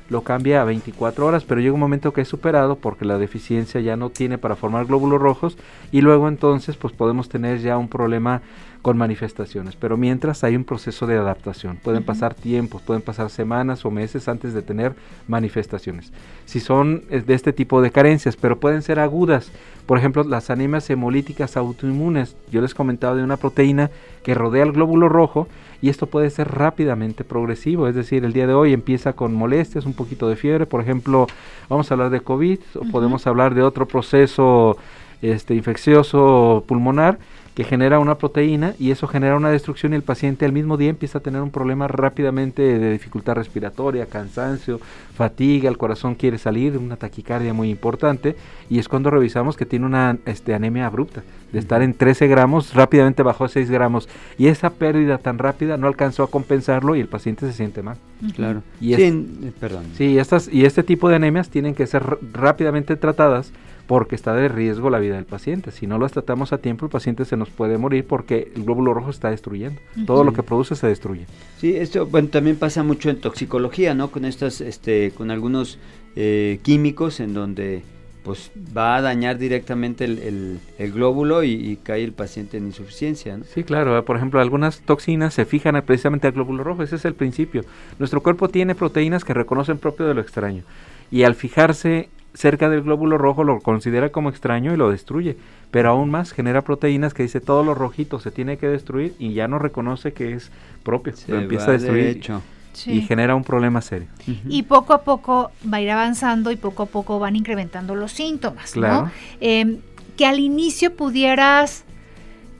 [0.10, 3.82] lo cambia a 24 horas, pero llega un momento que es superado porque la deficiencia
[3.82, 5.58] ya no tiene para formar glóbulos rojos
[5.91, 8.41] y luego entonces pues podemos tener ya un problema
[8.82, 13.86] con manifestaciones, pero mientras hay un proceso de adaptación, pueden pasar tiempos, pueden pasar semanas
[13.86, 14.94] o meses antes de tener
[15.28, 16.12] manifestaciones.
[16.46, 19.52] Si son eh, de este tipo de carencias, pero pueden ser agudas,
[19.86, 23.90] por ejemplo, las anemias hemolíticas autoinmunes, yo les comentaba de una proteína
[24.24, 25.48] que rodea el glóbulo rojo
[25.82, 29.86] y esto puede ser rápidamente progresivo, es decir, el día de hoy empieza con molestias,
[29.86, 31.28] un poquito de fiebre, por ejemplo,
[31.70, 34.78] vamos a hablar de COVID o podemos hablar de otro proceso
[35.22, 37.20] este, infeccioso pulmonar
[37.58, 40.91] que genera una proteína y eso genera una destrucción y el paciente al mismo día
[40.91, 44.80] empieza a tener un problema rápidamente de dificultad respiratoria, cansancio,
[45.15, 48.36] fatiga, el corazón quiere salir, una taquicardia muy importante
[48.70, 52.76] y es cuando revisamos que tiene una este, anemia abrupta, de estar en 13 gramos,
[52.76, 57.00] rápidamente bajó a 6 gramos y esa pérdida tan rápida no alcanzó a compensarlo y
[57.00, 57.98] el paciente se siente mal.
[58.36, 58.62] Claro.
[58.80, 59.04] Y Sí,
[59.48, 59.86] es- perdón.
[59.96, 63.52] Sí, estas, y este tipo de anemias tienen que ser rápidamente tratadas
[63.88, 65.71] porque está de riesgo la vida del paciente.
[65.71, 68.93] Si no las tratamos a tiempo, el paciente se nos puede morir porque el glóbulo
[68.93, 69.80] rojo está destruyendo.
[70.06, 71.26] Todo lo que produce se destruye.
[71.60, 74.12] Sí, esto bueno, también pasa mucho en toxicología, ¿no?
[74.12, 75.80] Con estas, este, con algunos
[76.15, 77.84] eh, químicos en donde
[78.23, 82.65] pues va a dañar directamente el, el- el glóbulo y, y cae el paciente en
[82.65, 83.45] insuficiencia, ¿no?
[83.45, 84.04] Sí, claro.
[84.04, 86.84] Por ejemplo, algunas toxinas se fijan precisamente al glóbulo rojo.
[86.84, 87.63] Ese es el principio.
[88.00, 90.63] Nuestro cuerpo tiene proteínas que reconocen propio de lo extraño.
[91.10, 95.38] Y al fijarse cerca del glóbulo rojo lo considera como extraño y lo destruye.
[95.71, 99.34] Pero aún más genera proteínas que dice todo lo rojito se tiene que destruir y
[99.34, 100.52] ya no reconoce que es
[100.84, 101.15] propio.
[101.15, 102.41] Se lo empieza va a destruir derecho.
[102.73, 102.91] Sí.
[102.91, 104.08] y genera un problema serio.
[104.47, 108.12] Y poco a poco va a ir avanzando y poco a poco van incrementando los
[108.12, 109.06] síntomas, Claro.
[109.06, 109.12] ¿no?
[109.41, 109.80] Eh,
[110.15, 111.86] que al inicio pudieras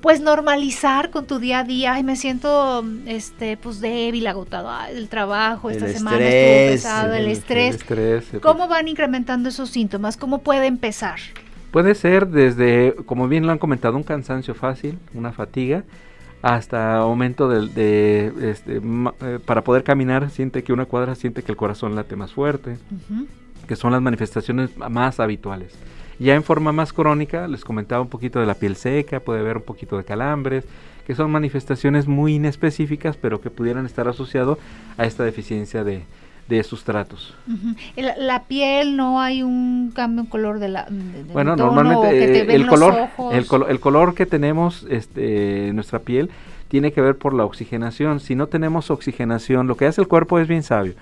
[0.08, 4.96] pues normalizar con tu día a día, ay me siento este pues débil, agotado, ay,
[4.96, 7.70] del trabajo, esta El semana estrés, estuvo pesado, el, El- estrés.
[7.76, 10.16] el estrés, el- ¿Cómo van incrementando esos síntomas?
[10.16, 11.20] ¿Cómo puede empezar?
[11.72, 15.84] Puede ser desde, como bien lo han comentado, un cansancio fácil, una fatiga,
[16.42, 21.52] hasta aumento de, este, ma- eh, para poder caminar, siente que una cuadra siente que
[21.52, 22.78] el corazón late más fuerte,
[23.68, 25.74] que son las manifestaciones más habituales.
[26.20, 29.58] Ya en forma más crónica, les comentaba un poquito de la piel seca, puede haber
[29.58, 30.66] un poquito de calambres,
[31.06, 34.58] que son manifestaciones muy inespecíficas, pero que pudieran estar asociados
[34.98, 36.04] a esta deficiencia de,
[36.50, 37.36] de sustratos.
[37.96, 42.12] La, piel, no hay un cambio en color de la de- Bueno, tono, normalmente o
[42.12, 43.34] que te eh, el color, ojos.
[43.36, 46.30] el, colo- el color que tenemos este, en nuestra piel
[46.68, 48.20] tiene que ver por la oxigenación.
[48.20, 50.94] Si no tenemos oxigenación, lo que hace el cuerpo es bien sabio.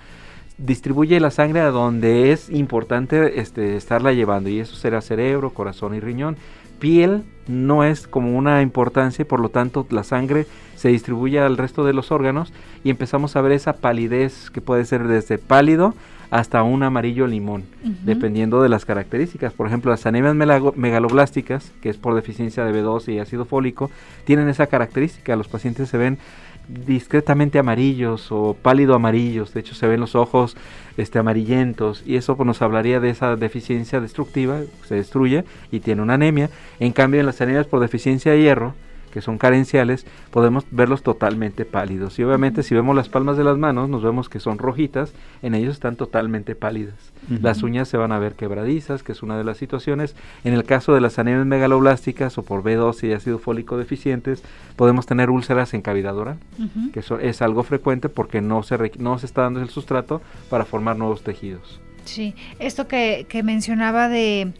[0.58, 5.94] Distribuye la sangre a donde es importante este, estarla llevando, y eso será cerebro, corazón
[5.94, 6.36] y riñón.
[6.78, 11.56] Piel no es como una importancia y por lo tanto la sangre se distribuye al
[11.56, 12.52] resto de los órganos
[12.84, 15.94] y empezamos a ver esa palidez que puede ser desde pálido
[16.30, 17.64] hasta un amarillo limón
[18.04, 19.52] dependiendo de las características.
[19.52, 23.90] Por ejemplo, las anemias megaloblásticas, que es por deficiencia de B12 y ácido fólico,
[24.24, 25.36] tienen esa característica.
[25.36, 26.18] Los pacientes se ven
[26.68, 30.56] discretamente amarillos o pálido amarillos, de hecho se ven los ojos
[30.96, 36.02] este amarillentos y eso pues, nos hablaría de esa deficiencia destructiva, se destruye y tiene
[36.02, 36.50] una anemia.
[36.80, 38.74] En cambio, en las anemias por deficiencia de hierro,
[39.16, 42.18] que son carenciales, podemos verlos totalmente pálidos.
[42.18, 45.54] Y obviamente si vemos las palmas de las manos, nos vemos que son rojitas, en
[45.54, 46.92] ellos están totalmente pálidas.
[47.40, 50.14] Las uñas se van a ver quebradizas, que es una de las situaciones.
[50.44, 54.42] En el caso de las anemias megaloblásticas o por B12 y ácido fólico deficientes,
[54.76, 56.36] podemos tener úlceras en cavidad oral,
[56.92, 60.66] que es algo frecuente porque no se, requ- no se está dando el sustrato para
[60.66, 61.80] formar nuevos tejidos.
[62.04, 64.52] Sí, esto que, que mencionaba de,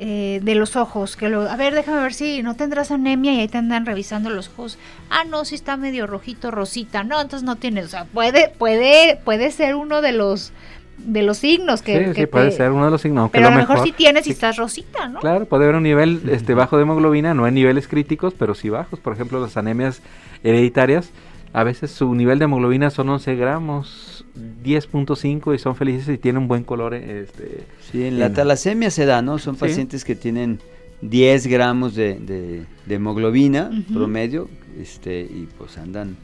[0.00, 3.40] eh, de los ojos, que lo, a ver, déjame ver si no tendrás anemia y
[3.40, 4.78] ahí te andan revisando los ojos.
[5.10, 7.02] Ah, no, si está medio rojito, rosita.
[7.02, 10.52] No, entonces no tienes, o sea, puede, puede, puede ser uno de los
[10.98, 13.30] de los signos que, sí, sí, puede ser uno de los signos.
[13.30, 15.20] Pero a lo mejor, si tienes y estás rosita, ¿no?
[15.20, 18.68] Claro, puede haber un nivel este, bajo de hemoglobina, no en niveles críticos, pero sí
[18.68, 19.00] bajos.
[19.00, 20.00] Por ejemplo, las anemias
[20.42, 21.10] hereditarias,
[21.52, 24.24] a veces su nivel de hemoglobina son 11 gramos,
[24.64, 26.94] 10.5 y son felices y tienen un buen color.
[26.94, 29.38] Este, sí, en la talasemia se da, ¿no?
[29.38, 30.60] Son pacientes que tienen
[31.02, 34.48] 10 gramos de, hemoglobina promedio
[34.80, 36.16] este, y pues andan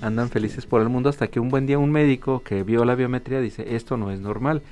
[0.00, 2.94] andan felices por el mundo hasta que un buen día un médico que vio la
[2.94, 4.62] biometría dice esto no es normal.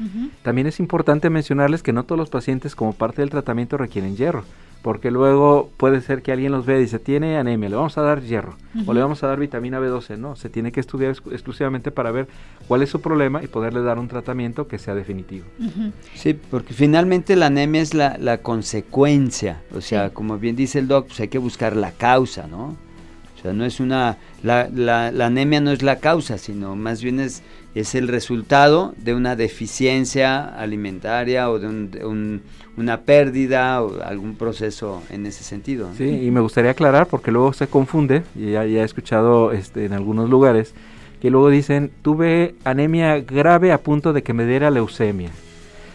[0.42, 4.44] También es importante mencionarles que no todos los pacientes como parte del tratamiento requieren hierro,
[4.82, 8.02] porque luego puede ser que alguien los vea y dice tiene anemia, le vamos a
[8.02, 11.90] dar hierro o le vamos a dar vitamina B12, no, se tiene que estudiar exclusivamente
[11.90, 12.26] para ver
[12.68, 15.46] cuál es su problema y poderle dar un tratamiento que sea definitivo.
[16.14, 20.88] Sí, porque finalmente la anemia es la, la consecuencia, o sea, como bien dice el
[20.88, 22.76] doc, pues hay que buscar la causa, ¿no?
[23.42, 27.42] Sea, no es una, la, la, anemia no es la causa, sino más bien es,
[27.74, 31.66] es el resultado de una deficiencia alimentaria o de,
[32.04, 32.42] un,
[32.76, 35.90] una pérdida o algún proceso en ese sentido.
[35.98, 39.86] Sí, y me gustaría aclarar porque luego se confunde, y ya, ya he escuchado este,
[39.86, 40.72] en algunos lugares,
[41.20, 45.30] que luego dicen, tuve anemia grave a punto de que me diera leucemia.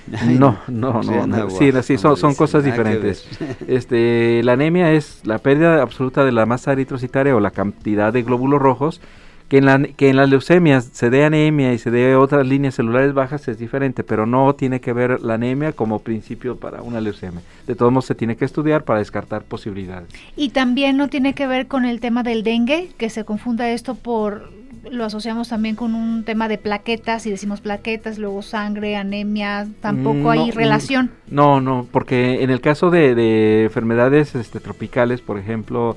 [0.07, 3.27] No, no, no, sí, sí, son, son cosas diferentes.
[3.67, 8.23] Este, la anemia es la pérdida absoluta de la masa eritrocitaria o la cantidad de
[8.23, 9.01] glóbulos rojos.
[9.49, 12.75] Que en, la, que en las leucemias se dé anemia y se dé otras líneas
[12.75, 16.99] celulares bajas es diferente, pero no tiene que ver la anemia como principio para una
[16.99, 17.39] leucemia.
[17.65, 20.09] De todos modos se tiene que estudiar para descartar posibilidades.
[20.35, 23.95] Y también no tiene que ver con el tema del dengue, que se confunda esto
[23.95, 24.51] por
[24.91, 30.31] lo asociamos también con un tema de plaquetas y decimos plaquetas, luego sangre, anemia, tampoco
[30.31, 31.11] hay relación.
[31.27, 35.95] No, no, porque en el caso de, enfermedades este, tropicales, por ejemplo,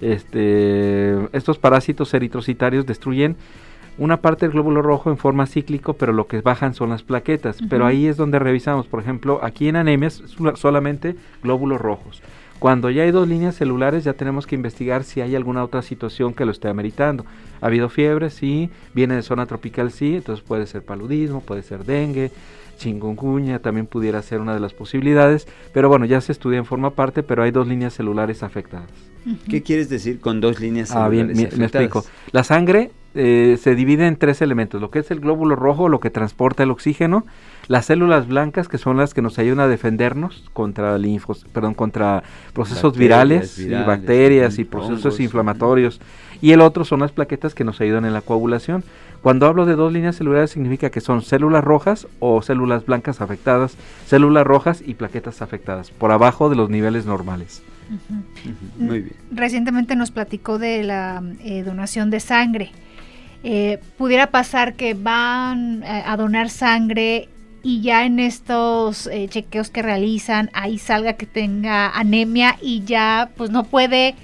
[0.00, 3.36] este, estos parásitos eritrocitarios destruyen
[3.98, 7.58] una parte del glóbulo rojo en forma cíclico, pero lo que bajan son las plaquetas.
[7.68, 10.22] Pero ahí es donde revisamos, por ejemplo, aquí en anemias
[10.54, 12.22] solamente glóbulos rojos.
[12.62, 16.32] Cuando ya hay dos líneas celulares ya tenemos que investigar si hay alguna otra situación
[16.32, 17.26] que lo esté ameritando.
[17.60, 21.84] Ha habido fiebre, sí, viene de zona tropical, sí, entonces puede ser paludismo, puede ser
[21.84, 22.30] dengue,
[22.78, 26.90] chingunguña, también pudiera ser una de las posibilidades, pero bueno, ya se estudia en forma
[26.90, 28.90] parte, pero hay dos líneas celulares afectadas.
[29.50, 32.04] ¿Qué quieres decir con dos líneas celulares ah, bien, me explico.
[32.30, 36.00] La sangre eh, se divide en tres elementos, lo que es el glóbulo rojo, lo
[36.00, 37.26] que transporta el oxígeno,
[37.68, 42.22] las células blancas, que son las que nos ayudan a defendernos contra linfos, perdón, contra
[42.52, 46.00] procesos virales, y bacterias y procesos inflamatorios.
[46.40, 48.82] Y el otro son las plaquetas que nos ayudan en la coagulación.
[49.22, 53.76] Cuando hablo de dos líneas celulares significa que son células rojas o células blancas afectadas,
[54.06, 57.62] células rojas y plaquetas afectadas, por abajo de los niveles normales.
[58.76, 59.16] Muy bien.
[59.30, 62.72] Recientemente nos platicó de la eh, donación de sangre.
[63.44, 67.28] Eh, pudiera pasar que van eh, a donar sangre
[67.62, 73.30] y ya en estos eh, chequeos que realizan ahí salga que tenga anemia y ya
[73.36, 74.14] pues no puede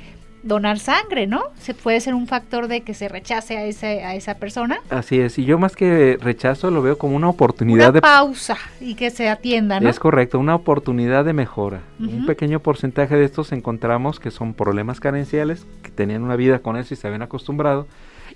[0.44, 1.42] donar sangre, ¿no?
[1.60, 4.80] Se puede ser un factor de que se rechace a ese a esa persona.
[4.88, 8.94] Así es, y yo más que rechazo lo veo como una oportunidad de pausa y
[8.94, 9.88] que se atienda, ¿no?
[9.88, 11.80] Es correcto, una oportunidad de mejora.
[11.98, 16.76] Un pequeño porcentaje de estos encontramos que son problemas carenciales, que tenían una vida con
[16.76, 17.88] eso y se habían acostumbrado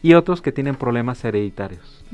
[0.03, 2.05] y otros que tienen problemas hereditarios.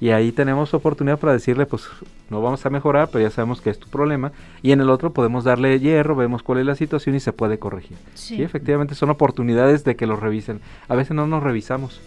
[0.00, 1.88] Y ahí tenemos oportunidad para decirle, pues
[2.30, 4.30] no vamos a mejorar, pero ya sabemos que es tu problema.
[4.62, 7.58] Y en el otro podemos darle hierro, vemos cuál es la situación y se puede
[7.58, 7.96] corregir.
[8.14, 8.42] Sí.
[8.42, 10.60] efectivamente son oportunidades de que lo revisen.
[10.88, 12.00] A veces no nos revisamos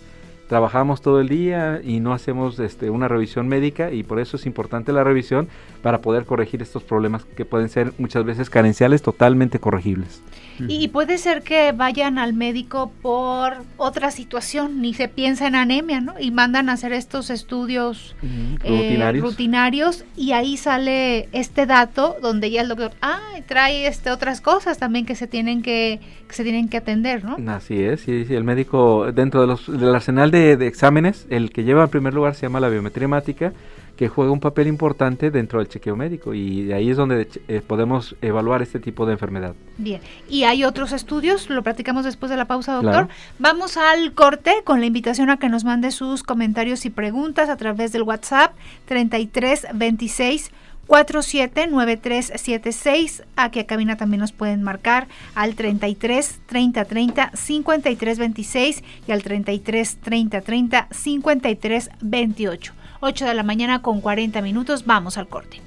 [0.52, 4.46] trabajamos todo el día y no hacemos este, una revisión médica y por eso es
[4.46, 5.48] importante la revisión
[5.82, 10.22] para poder corregir estos problemas que pueden ser muchas veces carenciales totalmente corregibles.
[10.68, 16.02] Y puede ser que vayan al médico por otra situación, ni se piensa en anemia,
[16.02, 16.14] ¿no?
[16.20, 18.16] Y mandan a hacer estos estudios
[18.64, 20.06] eh, rutinarios.
[20.16, 25.06] y ahí sale este dato donde ya el doctor, ah, trae este otras cosas también
[25.06, 27.38] que se tienen que, se tienen que atender, ¿no?
[27.52, 31.52] Así es, sí, sí, el médico dentro de los, del arsenal de, de exámenes, el
[31.52, 33.54] que lleva en primer lugar se llama la biometría hemática,
[34.02, 38.16] que juega un papel importante dentro del chequeo médico y ahí es donde eh, podemos
[38.24, 39.54] evaluar este tipo de enfermedad.
[39.78, 43.10] Bien, y hay otros estudios, lo platicamos después de la pausa, doctor.
[43.38, 47.58] Vamos al corte con la invitación a que nos mande sus comentarios y preguntas a
[47.58, 50.50] través del WhatsApp 3326
[50.88, 53.22] 479376.
[53.36, 59.22] Aquí a cabina también nos pueden marcar al 33 30 30 53 26 y al
[59.22, 62.81] 33 30 30 53 28.
[63.02, 64.86] 8 de la mañana con 40 minutos.
[64.86, 65.62] Vamos al corte.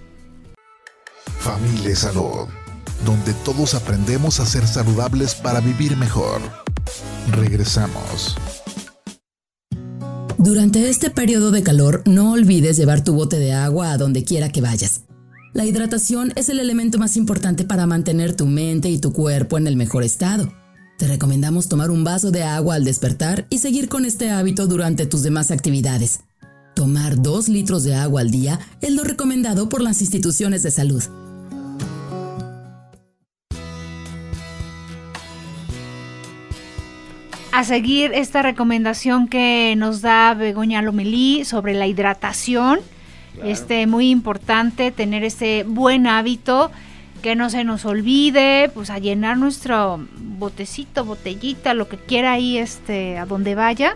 [1.39, 2.49] Familia Salud,
[3.05, 6.41] donde todos aprendemos a ser saludables para vivir mejor.
[7.33, 8.37] Regresamos.
[10.39, 14.51] Durante este periodo de calor, no olvides llevar tu bote de agua a donde quiera
[14.51, 15.03] que vayas.
[15.55, 19.67] La hidratación es el elemento más importante para mantener tu mente y tu cuerpo en
[19.67, 20.53] el mejor estado.
[20.99, 25.07] Te recomendamos tomar un vaso de agua al despertar y seguir con este hábito durante
[25.07, 26.21] tus demás actividades.
[26.75, 31.03] Tomar 2 litros de agua al día es lo recomendado por las instituciones de salud.
[37.57, 42.81] a seguir esta recomendación que nos da Begoña Lomelí sobre la hidratación.
[43.45, 46.73] Este muy importante tener ese buen hábito
[47.23, 52.59] que no se nos olvide, pues a llenar nuestro botecito, botellita, lo que quiera ahí
[52.59, 53.95] este a donde vaya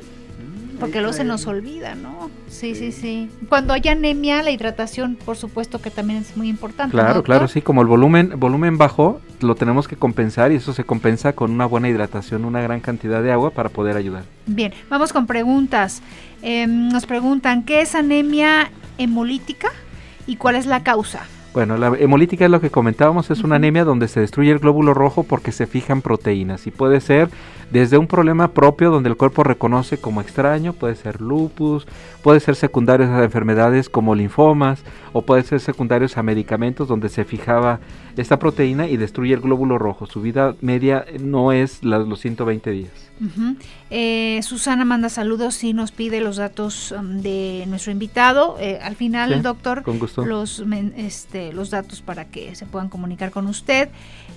[0.78, 2.30] porque luego se nos olvida, ¿no?
[2.48, 3.30] Sí, sí, sí.
[3.48, 6.92] Cuando hay anemia, la hidratación, por supuesto que también es muy importante.
[6.92, 7.62] Claro, claro, sí.
[7.62, 11.66] Como el volumen, volumen bajo, lo tenemos que compensar y eso se compensa con una
[11.66, 14.24] buena hidratación, una gran cantidad de agua para poder ayudar.
[14.46, 16.02] Bien, vamos con preguntas.
[16.42, 19.68] Em, nos preguntan, ¿qué es anemia hemolítica
[20.26, 21.26] y cuál es la causa?
[21.54, 24.92] Bueno, la hemolítica es lo que comentábamos, es una anemia donde se destruye el glóbulo
[24.92, 27.30] rojo porque se fijan proteínas y puede ser
[27.70, 31.86] desde un problema propio donde el cuerpo reconoce como extraño, puede ser lupus,
[32.22, 34.82] puede ser secundarios a enfermedades como linfomas
[35.12, 37.80] o puede ser secundarios a medicamentos donde se fijaba
[38.16, 40.06] esta proteína y destruye el glóbulo rojo.
[40.06, 43.08] Su vida media no es los 120 días.
[43.90, 48.56] Eh, Susana manda saludos y nos pide los datos um, de nuestro invitado.
[48.60, 49.82] Eh, al final, doctor,
[50.26, 50.62] Los,
[50.96, 53.88] este, los datos para que se puedan comunicar con usted.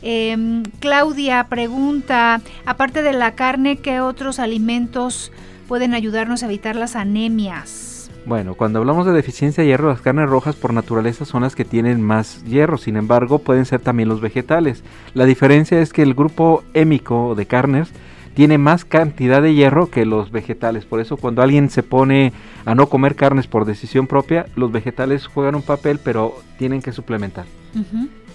[0.01, 5.31] Em, Claudia pregunta, aparte de la carne, ¿qué otros alimentos
[5.67, 8.00] pueden ayudarnos a evitar las anemias?
[8.23, 11.65] Bueno, cuando hablamos de deficiencia de hierro, las carnes rojas por naturaleza son las que
[11.65, 14.84] tienen más hierro, sin embargo pueden ser también los vegetales.
[15.15, 17.89] La diferencia es que el grupo hémico de carnes
[18.34, 20.86] tiene más cantidad de hierro que los vegetales.
[20.86, 22.34] Por eso cuando alguien se pone
[22.65, 26.91] a no comer carnes por decisión propia, los vegetales juegan un papel, pero tienen que
[26.91, 27.46] suplementar.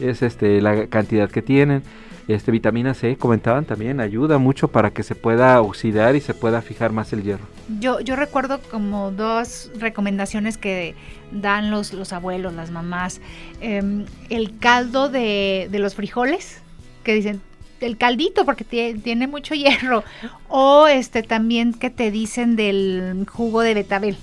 [0.00, 1.82] Es este la cantidad que tienen.
[2.28, 6.60] Este vitamina C, comentaban también, ayuda mucho para que se pueda oxidar y se pueda
[6.60, 7.44] fijar más el hierro.
[7.78, 10.96] Yo, yo recuerdo como dos recomendaciones que
[11.30, 13.20] dan los, los abuelos, las mamás.
[13.60, 16.62] Em, el caldo de, de los frijoles,
[17.04, 17.40] que dicen,
[17.80, 20.04] el caldito porque tiene mucho hierro
[20.48, 24.16] o este también que te dicen del jugo de betabel.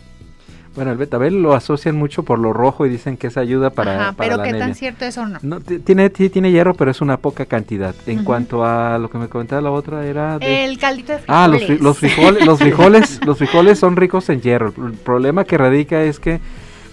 [0.76, 3.96] Bueno, el betabel lo asocian mucho por lo rojo y dicen que es ayuda para,
[3.96, 5.38] Ajá, pero qué tan cierto eso no.
[5.44, 7.94] no tiene tiene hierro, pero es una poca cantidad.
[8.08, 11.28] En cuanto a lo que me comentaba la otra era el caldito de frijoles.
[11.28, 14.74] Ah, los, los frijoles, los frijoles, los frijoles son ricos en hierro.
[14.76, 16.40] El problema que radica es que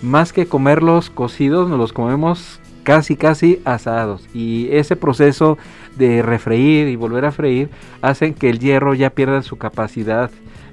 [0.02, 4.28] más que comerlos cocidos, nos los comemos casi casi asados.
[4.34, 5.58] Y ese proceso
[5.96, 7.70] de refreír y volver a freír
[8.02, 10.30] hacen que el hierro ya pierda su capacidad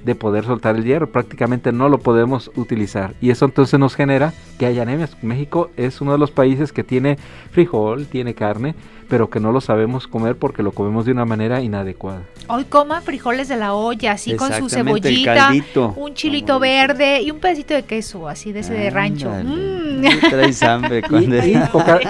[0.08, 3.14] de poder soltar el hierro, prácticamente no lo podemos utilizar.
[3.20, 5.22] Y eso entonces nos genera que haya anemias.
[5.22, 7.18] México es uno de los países que tiene
[7.52, 8.74] frijol, tiene carne,
[9.10, 12.22] pero que no lo sabemos comer porque lo comemos de una manera inadecuada.
[12.48, 15.52] Hoy coma frijoles de la olla, así con su cebollita,
[15.96, 19.30] un chilito verde y un pedacito de queso, así de ese de rancho.
[19.30, 20.02] Mm.
[20.30, 21.02] Traes hambre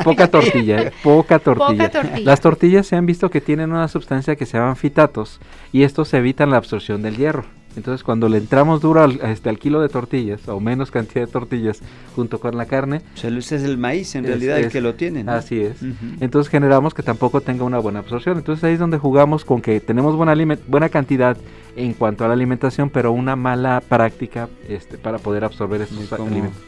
[0.03, 1.91] poca, tortilla, poca tortilla.
[2.23, 5.39] Las tortillas se han visto que tienen una sustancia que se llaman fitatos
[5.71, 7.45] y estos evitan la absorción del hierro.
[7.77, 11.31] Entonces cuando le entramos duro al, este, al kilo de tortillas o menos cantidad de
[11.31, 11.79] tortillas
[12.15, 13.01] junto con la carne...
[13.15, 15.23] Se es el maíz en realidad el que lo tiene.
[15.27, 15.77] Así es.
[16.19, 18.37] Entonces generamos que tampoco tenga una buena absorción.
[18.37, 20.35] Entonces ahí es donde jugamos con que tenemos buena,
[20.67, 21.37] buena cantidad
[21.75, 26.61] en cuanto a la alimentación, pero una mala práctica este, para poder absorber estos alimentos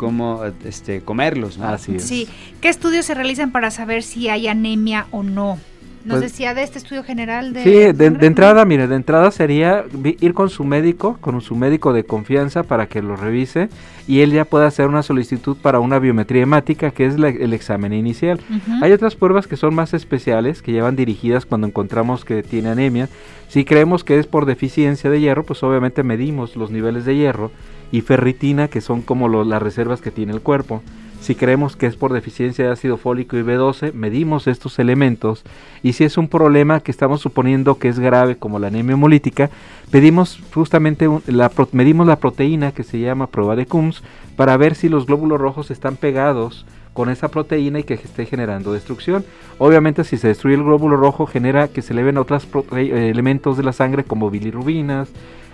[0.00, 1.58] cómo este, comerlos.
[1.58, 2.04] Así es.
[2.04, 2.26] Sí.
[2.62, 5.58] ¿Qué estudios se realizan para saber si hay anemia o no?
[6.04, 7.62] Nos pues decía de este estudio general de...
[7.62, 12.04] Sí, de, entrada, mire, de entrada sería ir con su médico, con su médico de
[12.04, 13.68] confianza para que lo revise
[14.08, 17.92] y él ya pueda hacer una solicitud para una biometría hemática, que es el examen
[17.92, 18.40] inicial.
[18.80, 23.10] Hay otras pruebas que son más especiales, que llevan dirigidas cuando encontramos que tiene anemia.
[23.48, 27.52] Si creemos que es por deficiencia de hierro, pues obviamente medimos los niveles de hierro
[27.92, 30.82] y ferritina, que son como las reservas que tiene el cuerpo.
[31.20, 35.44] Si creemos que es por deficiencia de ácido fólico y B12, medimos estos elementos
[35.82, 39.50] y si es un problema que estamos suponiendo que es grave como la anemia hemolítica,
[39.90, 44.02] pedimos justamente la, medimos la proteína que se llama prueba de Coombs
[44.34, 48.72] para ver si los glóbulos rojos están pegados con esa proteína y que esté generando
[48.72, 49.24] destrucción.
[49.58, 53.62] Obviamente si se destruye el glóbulo rojo genera que se eleven otros eh, elementos de
[53.62, 55.10] la sangre como bilirrubinas,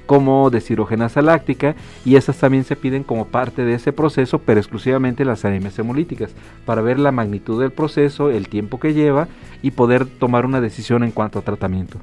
[0.06, 5.24] como deshidrogenasa láctica y esas también se piden como parte de ese proceso, pero exclusivamente
[5.24, 6.30] las anemias hemolíticas,
[6.64, 9.28] para ver la magnitud del proceso, el tiempo que lleva
[9.62, 11.98] y poder tomar una decisión en cuanto a tratamiento.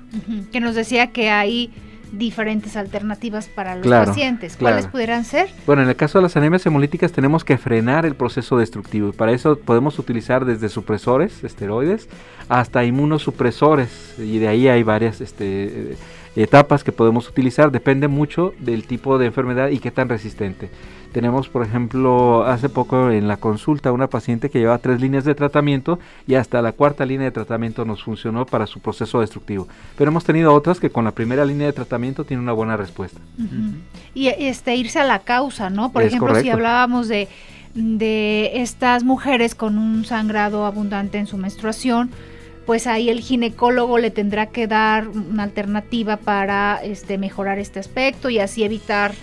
[0.52, 1.72] Que nos decía que hay
[2.12, 4.56] diferentes alternativas para los Claro, pacientes.
[4.56, 4.92] ¿Cuáles claro.
[4.92, 5.50] pudieran ser?
[5.66, 9.12] Bueno, en el caso de las anemias hemolíticas tenemos que frenar el proceso destructivo y
[9.14, 12.08] para eso podemos utilizar desde supresores, esteroides,
[12.50, 15.96] hasta inmunosupresores y de ahí hay varias este,
[16.36, 20.70] etapas que podemos utilizar, depende mucho del tipo de enfermedad y qué tan resistente.
[21.12, 25.36] Tenemos, por ejemplo, hace poco en la consulta una paciente que llevaba tres líneas de
[25.36, 29.68] tratamiento y hasta la cuarta línea de tratamiento nos funcionó para su proceso destructivo.
[29.96, 33.20] Pero hemos tenido otras que con la primera línea de tratamiento tienen una buena respuesta.
[34.16, 35.92] Y este irse a la causa, ¿no?
[35.92, 37.28] Por Es ejemplo, si hablábamos de,
[37.76, 42.10] de estas mujeres con un sangrado abundante en su menstruación,
[42.66, 48.30] pues ahí el ginecólogo le tendrá que dar una alternativa para este mejorar este aspecto
[48.30, 49.14] y así evitar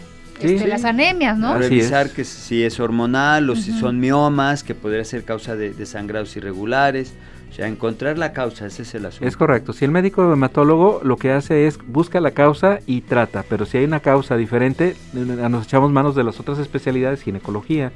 [0.41, 0.67] este, sí.
[0.67, 1.55] las anemias, ¿no?
[1.55, 2.13] Así Revisar es.
[2.13, 6.37] que si es hormonal o si son miomas, que podría ser causa de, de sangrados
[6.37, 7.15] irregulares.
[7.51, 9.27] O sea, encontrar la causa, ese es el asunto.
[9.27, 9.73] Es correcto.
[9.73, 13.79] Si el médico hematólogo lo que hace es busca la causa y trata, pero si
[13.79, 17.91] hay una causa diferente, eh, nos echamos manos de las otras especialidades, ginecología,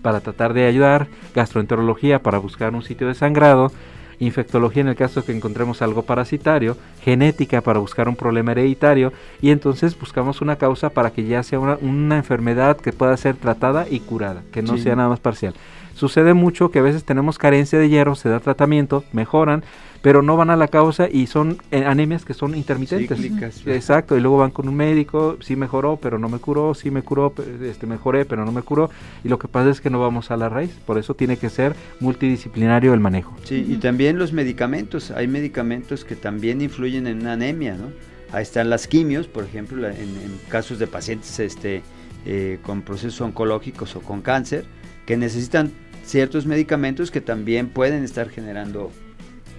[0.00, 3.72] para tratar de ayudar, gastroenterología para buscar un sitio de sangrado,
[4.20, 9.12] infectología en el caso de que encontremos algo parasitario, genética para buscar un problema hereditario
[9.40, 13.36] y entonces buscamos una causa para que ya sea una, una enfermedad que pueda ser
[13.36, 14.82] tratada y curada, que no Sí.
[14.84, 15.54] sea nada más parcial.
[15.94, 19.64] Sucede mucho que a veces tenemos carencia de hierro, se da tratamiento, mejoran,
[20.02, 23.18] pero no van a la causa y son eh, anemias que son intermitentes.
[23.20, 23.66] Cíclicas.
[23.66, 27.02] Exacto, y luego van con un médico, sí mejoró, pero no me curó, sí me
[27.02, 28.90] curó, este mejoré, pero no me curó,
[29.24, 31.50] y lo que pasa es que no vamos a la raíz, por eso tiene que
[31.50, 33.34] ser multidisciplinario el manejo.
[33.44, 35.10] Sí, y también los medicamentos.
[35.10, 37.86] Hay medicamentos que también influyen en una anemia, ¿no?
[38.32, 41.82] Ahí están las quimios, por ejemplo, la- en, en casos de pacientes este,
[42.26, 44.64] eh, con procesos oncológicos o con cáncer,
[45.06, 45.72] que necesitan
[46.04, 48.90] ciertos medicamentos que también pueden estar generando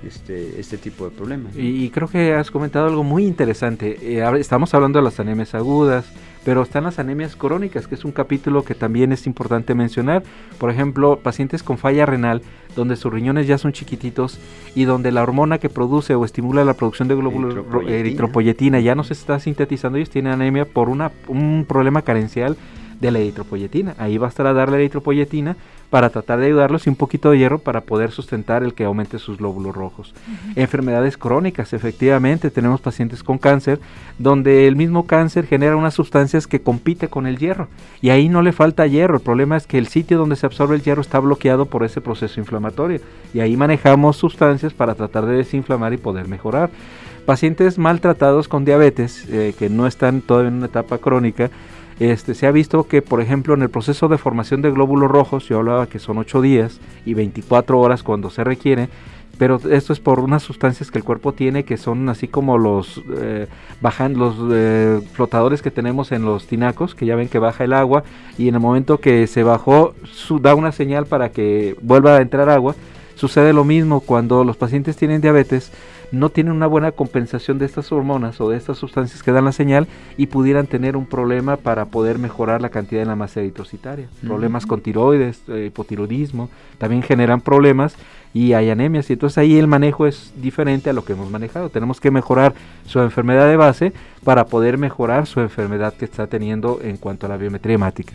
[0.05, 1.55] este, este tipo de problemas.
[1.55, 1.61] ¿no?
[1.61, 3.97] Y, y creo que has comentado algo muy interesante.
[4.01, 6.05] Eh, estamos hablando de las anemias agudas,
[6.43, 10.23] pero están las anemias crónicas, que es un capítulo que también es importante mencionar.
[10.57, 12.41] Por ejemplo, pacientes con falla renal,
[12.75, 14.39] donde sus riñones ya son chiquititos
[14.73, 17.97] y donde la hormona que produce o estimula la producción de glóbulos ro- Eritropoyetina.
[17.99, 22.57] eritropoyetina ya no se está sintetizando, ellos tienen anemia por una, un problema carencial
[23.01, 23.95] de la eritropoyetina.
[23.97, 25.57] Ahí bastará darle eritropoyetina
[25.89, 29.19] para tratar de ayudarlos y un poquito de hierro para poder sustentar el que aumente
[29.19, 30.13] sus glóbulos rojos.
[30.55, 33.79] Enfermedades crónicas, efectivamente, tenemos pacientes con cáncer
[34.17, 37.67] donde el mismo cáncer genera unas sustancias que compite con el hierro
[38.01, 40.75] y ahí no le falta hierro, el problema es que el sitio donde se absorbe
[40.75, 43.01] el hierro está bloqueado por ese proceso inflamatorio
[43.33, 46.69] y ahí manejamos sustancias para tratar de desinflamar y poder mejorar.
[47.25, 51.51] Pacientes maltratados con diabetes, eh, que no están todavía en una etapa crónica,
[52.01, 55.47] este, se ha visto que, por ejemplo, en el proceso de formación de glóbulos rojos,
[55.47, 58.89] yo hablaba que son 8 días y 24 horas cuando se requiere,
[59.37, 63.01] pero esto es por unas sustancias que el cuerpo tiene que son así como los
[63.17, 63.47] eh,
[63.81, 67.73] bajan los eh, flotadores que tenemos en los tinacos, que ya ven que baja el
[67.73, 68.03] agua
[68.37, 69.93] y en el momento que se bajó
[70.41, 72.75] da una señal para que vuelva a entrar agua.
[73.15, 75.71] Sucede lo mismo cuando los pacientes tienen diabetes,
[76.11, 79.51] no tienen una buena compensación de estas hormonas o de estas sustancias que dan la
[79.51, 79.87] señal
[80.17, 84.07] y pudieran tener un problema para poder mejorar la cantidad de la masa eritrocitaria.
[84.25, 87.95] Problemas con tiroides, eh, hipotiroidismo, también generan problemas
[88.33, 91.69] y hay anemias y entonces ahí el manejo es diferente a lo que hemos manejado.
[91.69, 92.53] Tenemos que mejorar
[92.85, 93.93] su enfermedad de base
[94.23, 98.13] para poder mejorar su enfermedad que está teniendo en cuanto a la biometría hemática.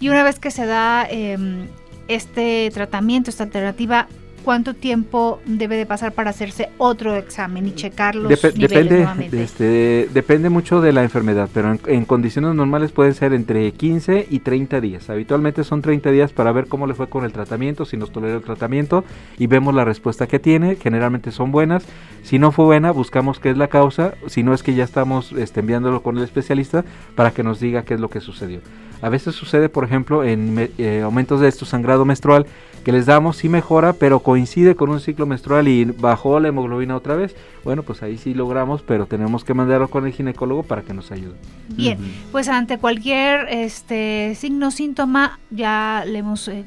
[0.00, 1.66] Y una vez que se da em,
[2.08, 4.08] este tratamiento, esta alternativa,
[4.46, 9.42] ¿cuánto tiempo debe de pasar para hacerse otro examen y checar los Depe- niveles depende,
[9.42, 14.28] este, depende mucho de la enfermedad, pero en, en condiciones normales pueden ser entre 15
[14.30, 15.10] y 30 días.
[15.10, 18.36] Habitualmente son 30 días para ver cómo le fue con el tratamiento, si nos tolera
[18.36, 19.04] el tratamiento
[19.36, 20.76] y vemos la respuesta que tiene.
[20.76, 21.84] Generalmente son buenas.
[22.22, 24.14] Si no fue buena, buscamos qué es la causa.
[24.28, 26.84] Si no es que ya estamos este, enviándolo con el especialista
[27.16, 28.60] para que nos diga qué es lo que sucedió.
[29.02, 32.46] A veces sucede, por ejemplo, en eh, aumentos de esto sangrado menstrual,
[32.82, 36.94] que les damos, sí mejora, pero coincide con un ciclo menstrual y bajó la hemoglobina
[36.94, 37.34] otra vez.
[37.64, 41.10] Bueno, pues ahí sí logramos, pero tenemos que mandarlo con el ginecólogo para que nos
[41.10, 41.36] ayude.
[41.70, 41.96] Bien,
[42.32, 46.66] pues ante cualquier este signo síntoma ya le hemos eh,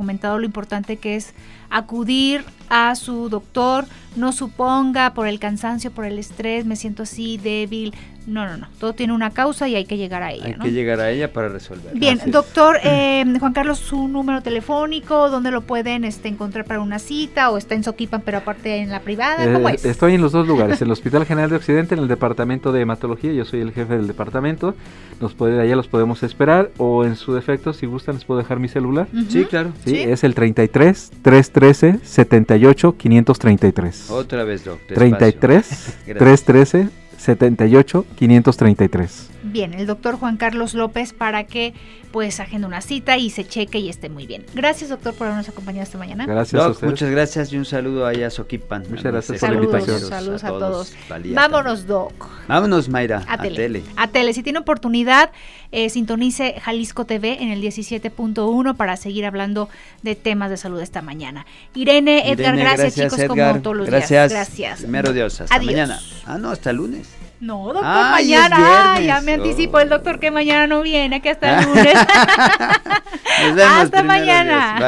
[0.00, 1.34] comentado lo importante que es
[1.68, 3.84] acudir a su doctor,
[4.16, 7.94] no suponga por el cansancio, por el estrés, me siento así débil.
[8.26, 10.64] No, no, no, todo tiene una causa y hay que llegar a ella, Hay ¿no?
[10.64, 11.94] que llegar a ella para resolver.
[11.94, 16.98] Bien, doctor eh, Juan Carlos, su número telefónico, ¿dónde lo pueden este, encontrar para una
[16.98, 19.50] cita o está en Soquipan pero aparte en la privada?
[19.52, 19.84] ¿Cómo Eh, es?
[19.86, 22.82] Estoy en los dos lugares, en el Hospital General de Occidente, en el departamento de
[22.82, 24.76] hematología, yo soy el jefe del departamento,
[25.20, 28.58] nos puede, allá los podemos esperar, o en su defecto, si gustan, les puedo dejar
[28.60, 29.08] mi celular.
[29.28, 29.72] Sí, claro.
[29.84, 30.02] Sí, Sí.
[30.02, 34.10] es el 33 313 78 533.
[34.10, 34.96] Otra vez, doctor.
[34.96, 35.68] 33
[36.06, 36.44] Gracias.
[36.44, 36.88] 313
[37.18, 39.30] 78 533.
[39.50, 41.74] Bien, el doctor Juan Carlos López para que
[42.12, 44.44] pues agenda una cita y se cheque y esté muy bien.
[44.54, 46.26] Gracias, doctor, por habernos acompañado esta mañana.
[46.26, 46.90] Gracias a Doc, ustedes.
[46.90, 48.84] muchas gracias y un saludo a Soquipan.
[48.90, 50.10] Muchas a gracias por la Saludos, invitación.
[50.10, 50.94] saludos a todos.
[51.34, 52.12] Vámonos, doc.
[52.48, 53.22] Vámonos, Mayra.
[53.28, 53.56] A A, tele.
[53.56, 53.82] tele.
[53.96, 54.32] A tele.
[54.32, 55.30] Si tiene oportunidad,
[55.70, 59.68] eh, sintonice Jalisco TV en el 17.1 para seguir hablando
[60.02, 61.46] de temas de salud esta mañana.
[61.74, 63.28] Irene, Edgar, Irene, gracias, chicos, Edgar.
[63.52, 64.30] como todos los gracias.
[64.30, 64.32] días.
[64.32, 64.80] Gracias.
[64.80, 65.72] Primero Dios, hasta Adiós.
[65.72, 66.00] mañana.
[66.26, 67.08] Ah, no, hasta lunes.
[67.40, 69.00] No, doctor, mañana.
[69.00, 69.80] Ya me anticipó Oh.
[69.80, 71.94] el doctor que mañana no viene, que hasta el lunes.
[71.94, 73.72] Nos vemos.
[73.82, 74.78] Hasta mañana.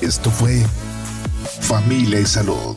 [0.00, 0.62] Esto fue
[1.60, 2.76] Familia y Salud.